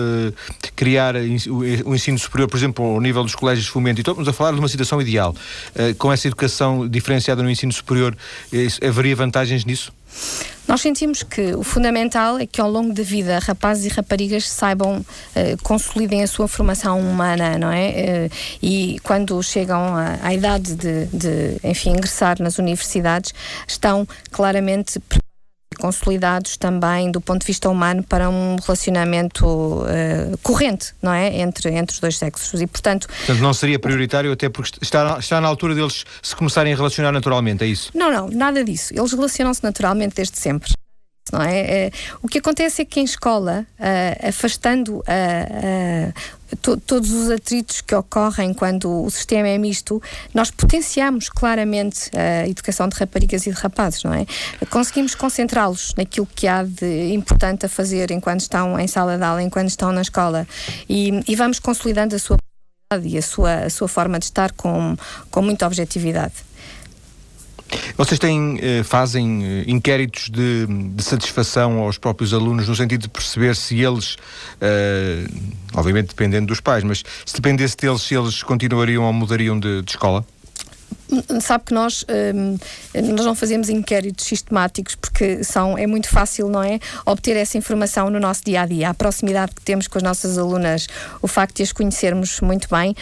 criar 0.77 1.15
o 1.17 1.95
ensino 1.95 2.19
superior, 2.19 2.49
por 2.49 2.57
exemplo, 2.57 2.85
ao 2.85 3.01
nível 3.01 3.23
dos 3.23 3.35
colégios 3.35 3.67
de 3.67 3.73
fomento, 3.73 4.01
e 4.01 4.03
estamos 4.03 4.27
a 4.27 4.33
falar 4.33 4.53
de 4.53 4.59
uma 4.59 4.69
situação 4.69 5.01
ideal, 5.01 5.35
com 5.99 6.13
essa 6.13 6.27
educação 6.27 6.89
diferenciada 6.89 7.43
no 7.43 7.51
ensino 7.51 7.73
superior, 7.73 8.17
haveria 8.87 9.17
vantagens 9.17 9.65
nisso? 9.65 9.93
Nós 10.67 10.81
sentimos 10.81 11.23
que 11.23 11.55
o 11.55 11.63
fundamental 11.63 12.39
é 12.39 12.47
que 12.47 12.61
ao 12.61 12.71
longo 12.71 12.95
da 12.95 13.03
vida 13.03 13.39
rapazes 13.41 13.85
e 13.85 13.89
raparigas 13.89 14.49
saibam, 14.49 14.99
uh, 15.01 15.63
consolidem 15.63 16.23
a 16.23 16.27
sua 16.27 16.49
formação 16.49 17.01
humana, 17.01 17.59
não 17.59 17.71
é? 17.71 18.29
Uh, 18.31 18.35
e 18.63 18.99
quando 19.03 19.43
chegam 19.43 19.97
à, 19.97 20.19
à 20.23 20.33
idade 20.33 20.75
de, 20.75 21.07
de, 21.07 21.59
enfim, 21.65 21.91
ingressar 21.91 22.41
nas 22.41 22.59
universidades, 22.59 23.35
estão 23.67 24.07
claramente 24.31 25.01
consolidados 25.83 26.57
também 26.57 27.11
do 27.11 27.21
ponto 27.21 27.41
de 27.41 27.47
vista 27.49 27.69
humano 27.69 28.05
para 28.05 28.31
um 28.31 28.55
relacionamento 28.65 29.45
uh, 29.45 30.39
corrente, 30.41 30.95
não 31.03 31.13
é? 31.13 31.41
Entre, 31.41 31.71
entre 31.71 31.93
os 31.95 31.99
dois 31.99 32.17
sexos 32.17 32.61
e, 32.61 32.69
portanto... 32.69 33.09
Portanto, 33.09 33.41
não 33.41 33.53
seria 33.53 33.81
prioritário 33.81 34.31
até 34.31 34.49
porque 34.49 34.79
está, 34.81 35.19
está 35.19 35.41
na 35.41 35.49
altura 35.49 35.75
deles 35.75 36.05
se 36.23 36.37
começarem 36.37 36.73
a 36.73 36.77
relacionar 36.77 37.11
naturalmente, 37.11 37.65
é 37.65 37.67
isso? 37.67 37.91
Não, 37.93 38.13
não, 38.13 38.29
nada 38.29 38.63
disso. 38.63 38.95
Eles 38.95 39.13
relacionam-se 39.13 39.65
naturalmente 39.65 40.15
desde 40.15 40.39
sempre. 40.39 40.73
Não 41.33 41.41
é? 41.41 41.87
é? 41.87 41.91
o 42.23 42.29
que 42.29 42.39
acontece 42.39 42.83
é 42.83 42.85
que 42.85 43.01
em 43.01 43.05
escola, 43.05 43.67
uh, 43.81 44.29
afastando 44.29 44.99
uh, 44.99 46.13
to, 46.61 46.77
todos 46.77 47.11
os 47.11 47.31
atritos 47.31 47.81
que 47.81 47.95
ocorrem 47.95 48.53
quando 48.53 49.05
o 49.05 49.11
sistema 49.11 49.49
é 49.49 49.57
misto, 49.57 50.01
nós 50.35 50.51
potenciamos 50.51 51.31
claramente 51.31 52.11
a 52.15 52.47
educação 52.47 52.87
de 52.87 52.97
raparigas 52.97 53.47
e 53.47 53.51
de 53.51 53.57
rapazes, 53.57 54.05
não 54.05 54.13
é? 54.13 54.27
Conseguimos 54.69 55.15
concentrá-los 55.15 55.95
naquilo 55.97 56.29
que 56.35 56.47
há 56.47 56.63
de 56.63 57.15
importante 57.15 57.65
a 57.65 57.69
fazer 57.69 58.11
enquanto 58.11 58.41
estão 58.41 58.79
em 58.79 58.87
sala 58.87 59.17
de 59.17 59.25
aula, 59.25 59.43
enquanto 59.43 59.69
estão 59.69 59.91
na 59.91 60.03
escola 60.03 60.47
e, 60.89 61.23
e 61.27 61.35
vamos 61.35 61.59
consolidando 61.59 62.15
a 62.15 62.19
sua 62.19 62.37
e 63.03 63.17
a 63.17 63.23
sua, 63.23 63.55
a 63.55 63.71
sua 63.71 63.89
forma 63.89 64.19
de 64.19 64.27
estar 64.27 64.53
com, 64.53 64.95
com 65.31 65.41
muita 65.41 65.67
objetividade. 65.67 66.35
Vocês 67.97 68.19
têm, 68.19 68.59
eh, 68.61 68.83
fazem 68.83 69.45
eh, 69.45 69.65
inquéritos 69.67 70.29
de, 70.29 70.67
de, 70.67 71.03
satisfação 71.03 71.79
aos 71.79 71.99
próprios 71.99 72.33
alunos 72.35 72.69
no 72.69 72.75
sentido 72.75 73.03
de 73.03 73.09
perceber 73.09 73.55
se 73.57 73.81
eles, 73.81 74.15
uh, 74.15 75.33
obviamente 75.75 76.09
dependendo 76.09 76.47
dos 76.47 76.61
pais, 76.61 76.85
mas 76.85 77.03
se 77.25 77.35
dependesse 77.35 77.77
deles, 77.77 78.03
se 78.03 78.15
eles 78.15 78.43
continuariam 78.43 79.05
ou 79.05 79.13
mudariam 79.13 79.59
de, 79.59 79.83
de 79.83 79.91
escola? 79.91 80.25
Sabe 81.41 81.65
que 81.65 81.75
nós, 81.75 82.05
um, 82.35 82.57
nós 83.15 83.27
não 83.27 83.35
fazemos 83.35 83.69
inquéritos 83.69 84.25
sistemáticos 84.27 84.95
porque 84.95 85.45
são, 85.45 85.77
é 85.77 85.87
muito 85.87 86.09
fácil, 86.09 86.49
não 86.49 86.63
é? 86.63 86.79
Obter 87.05 87.37
essa 87.37 87.59
informação 87.59 88.11
no 88.11 88.21
nosso 88.21 88.45
dia 88.45 88.63
a 88.63 88.67
dia. 88.67 88.91
A 88.91 88.95
proximidade 88.95 89.53
que 89.55 89.63
temos 89.63 89.87
com 89.87 89.99
as 89.99 90.03
nossas 90.03 90.39
alunas, 90.39 90.87
o 91.21 91.29
facto 91.29 91.57
de 91.57 91.63
as 91.63 91.73
conhecermos 91.73 92.41
muito 92.41 92.69
bem, 92.71 92.95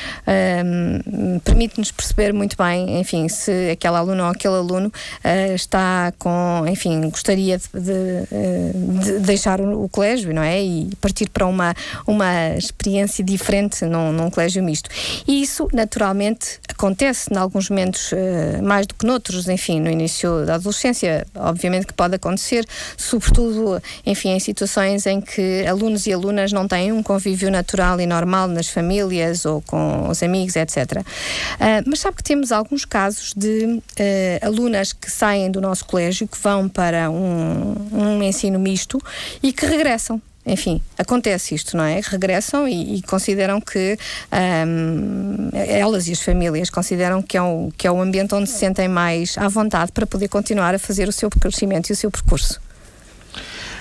um, 0.65 1.39
permite-nos 1.41 1.91
perceber 1.91 2.33
muito 2.33 2.57
bem, 2.57 3.01
enfim, 3.01 3.29
se 3.29 3.71
aquela 3.71 3.99
aluna 3.99 4.25
ou 4.25 4.31
aquele 4.31 4.55
aluno 4.55 4.89
uh, 4.89 5.55
está 5.55 6.13
com, 6.19 6.65
enfim, 6.69 7.09
gostaria 7.11 7.59
de, 7.59 7.69
de, 7.75 8.27
eh, 8.33 8.73
de, 8.75 9.19
deixar 9.21 9.61
o, 9.61 9.89
colégio, 9.89 10.33
não 10.35 10.43
é? 10.43 10.63
E 10.63 10.91
partir 11.01 11.29
para 11.29 11.47
uma, 11.47 11.75
uma 12.07 12.57
experiência 12.57 13.25
diferente 13.25 13.85
num, 13.85 14.13
num 14.13 14.31
colégio 14.31 14.63
misto. 14.63 14.89
E 15.27 15.43
isso, 15.43 15.69
naturalmente, 15.73 16.61
acontece 16.69 17.33
em 17.33 17.37
alguns 17.37 17.69
momentos 17.69 18.00
uh, 18.13 18.63
mais 18.63 18.87
do 18.87 18.95
que 18.95 19.07
noutros, 19.07 19.49
enfim, 19.49 19.81
no 19.81 19.91
início 19.91 20.45
da 20.47 20.55
adolescência, 20.55 21.27
obviamente 21.35 21.87
que 21.87 21.93
pode 21.93 22.15
acontecer, 22.15 22.65
sobretudo, 22.97 23.83
enfim, 24.05 24.31
em 24.31 24.41
situações 24.41 25.07
em 25.07 25.21
que 25.21 25.65
alunos 25.67 26.07
e 26.07 26.13
alunas 26.13 26.53
não 26.53 26.67
têm 26.67 26.93
um 26.93 27.03
convívio 27.03 27.51
natural 27.51 28.01
e 28.01 28.07
normal 28.07 28.49
nas 28.49 28.69
famílias 28.69 29.45
ou 29.45 29.63
com 29.63 30.09
os 30.09 30.23
amigos, 30.23 30.57
etc. 30.57 30.77
Uh, 30.77 31.85
mas 31.87 32.01
sabe 32.01 32.17
que 32.17 32.25
temos 32.25 32.53
alguns 32.53 32.85
casos 32.85 33.33
de 33.37 33.65
uh, 33.65 33.83
alunas 34.47 34.93
que 34.93 35.11
saem 35.11 35.51
do 35.51 35.61
nosso 35.61 35.85
colégio, 35.85 36.27
que 36.27 36.39
vão 36.39 36.69
para 36.69 37.11
um, 37.11 37.75
um 37.93 38.23
ensino 38.23 38.59
misto 38.59 39.01
e 39.43 39.53
que 39.53 39.67
regressam 39.67 40.21
enfim, 40.45 40.81
acontece 40.99 41.55
isto, 41.55 41.77
não 41.77 41.85
é? 41.85 42.01
Regressam 42.03 42.67
e, 42.67 42.97
e 42.97 43.03
consideram 43.03 43.61
que 43.61 43.99
um, 44.67 45.51
elas 45.53 46.09
e 46.09 46.13
as 46.13 46.23
famílias 46.23 46.71
consideram 46.71 47.23
que 47.23 47.37
é, 47.37 47.43
um, 47.43 47.71
que 47.77 47.87
é 47.87 47.93
um 47.93 48.01
ambiente 48.01 48.35
onde 48.35 48.49
se 48.49 48.59
sentem 48.59 48.89
mais 48.89 49.37
à 49.37 49.49
vontade 49.49 49.93
para 49.93 50.07
poder 50.07 50.29
continuar 50.29 50.75
a 50.75 50.79
fazer 50.79 51.09
o 51.09 51.13
seu 51.13 51.29
crescimento 51.29 51.91
e 51.91 51.93
o 51.93 51.97
seu 51.97 52.11
percurso. 52.11 52.61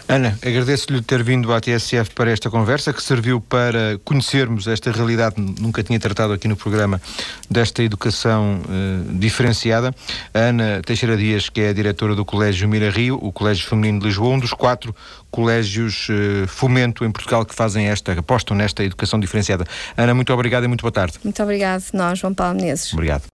Ana, 0.09 0.35
agradeço-lhe 0.43 1.03
ter 1.03 1.21
vindo 1.21 1.53
à 1.53 1.61
TSF 1.61 2.15
para 2.15 2.31
esta 2.31 2.49
conversa, 2.49 2.91
que 2.91 3.01
serviu 3.01 3.39
para 3.39 3.99
conhecermos 4.03 4.65
esta 4.65 4.91
realidade, 4.91 5.35
nunca 5.37 5.83
tinha 5.83 5.99
tratado 5.99 6.33
aqui 6.33 6.47
no 6.47 6.55
programa, 6.55 6.99
desta 7.47 7.83
educação 7.83 8.59
uh, 8.59 9.19
diferenciada. 9.19 9.93
A 10.33 10.39
Ana 10.39 10.81
Teixeira 10.83 11.15
Dias, 11.15 11.47
que 11.47 11.61
é 11.61 11.69
a 11.69 11.73
diretora 11.73 12.15
do 12.15 12.25
Colégio 12.25 12.67
Mira 12.67 12.89
Rio, 12.89 13.19
o 13.21 13.31
Colégio 13.31 13.67
Feminino 13.67 13.99
de 13.99 14.07
Lisboa, 14.07 14.33
um 14.33 14.39
dos 14.39 14.51
quatro 14.51 14.95
colégios 15.29 16.07
uh, 16.09 16.47
fomento 16.47 17.05
em 17.05 17.11
Portugal 17.11 17.45
que 17.45 17.53
fazem 17.53 17.85
esta, 17.85 18.13
apostam 18.13 18.57
nesta 18.57 18.83
educação 18.83 19.19
diferenciada. 19.19 19.63
Ana, 19.95 20.15
muito 20.15 20.33
obrigado 20.33 20.63
e 20.63 20.67
muito 20.67 20.81
boa 20.81 20.91
tarde. 20.91 21.19
Muito 21.23 21.43
obrigado, 21.43 21.83
nós, 21.93 22.17
João 22.17 22.33
Paulo 22.33 22.55
Menezes. 22.55 22.91
Obrigado. 22.93 23.25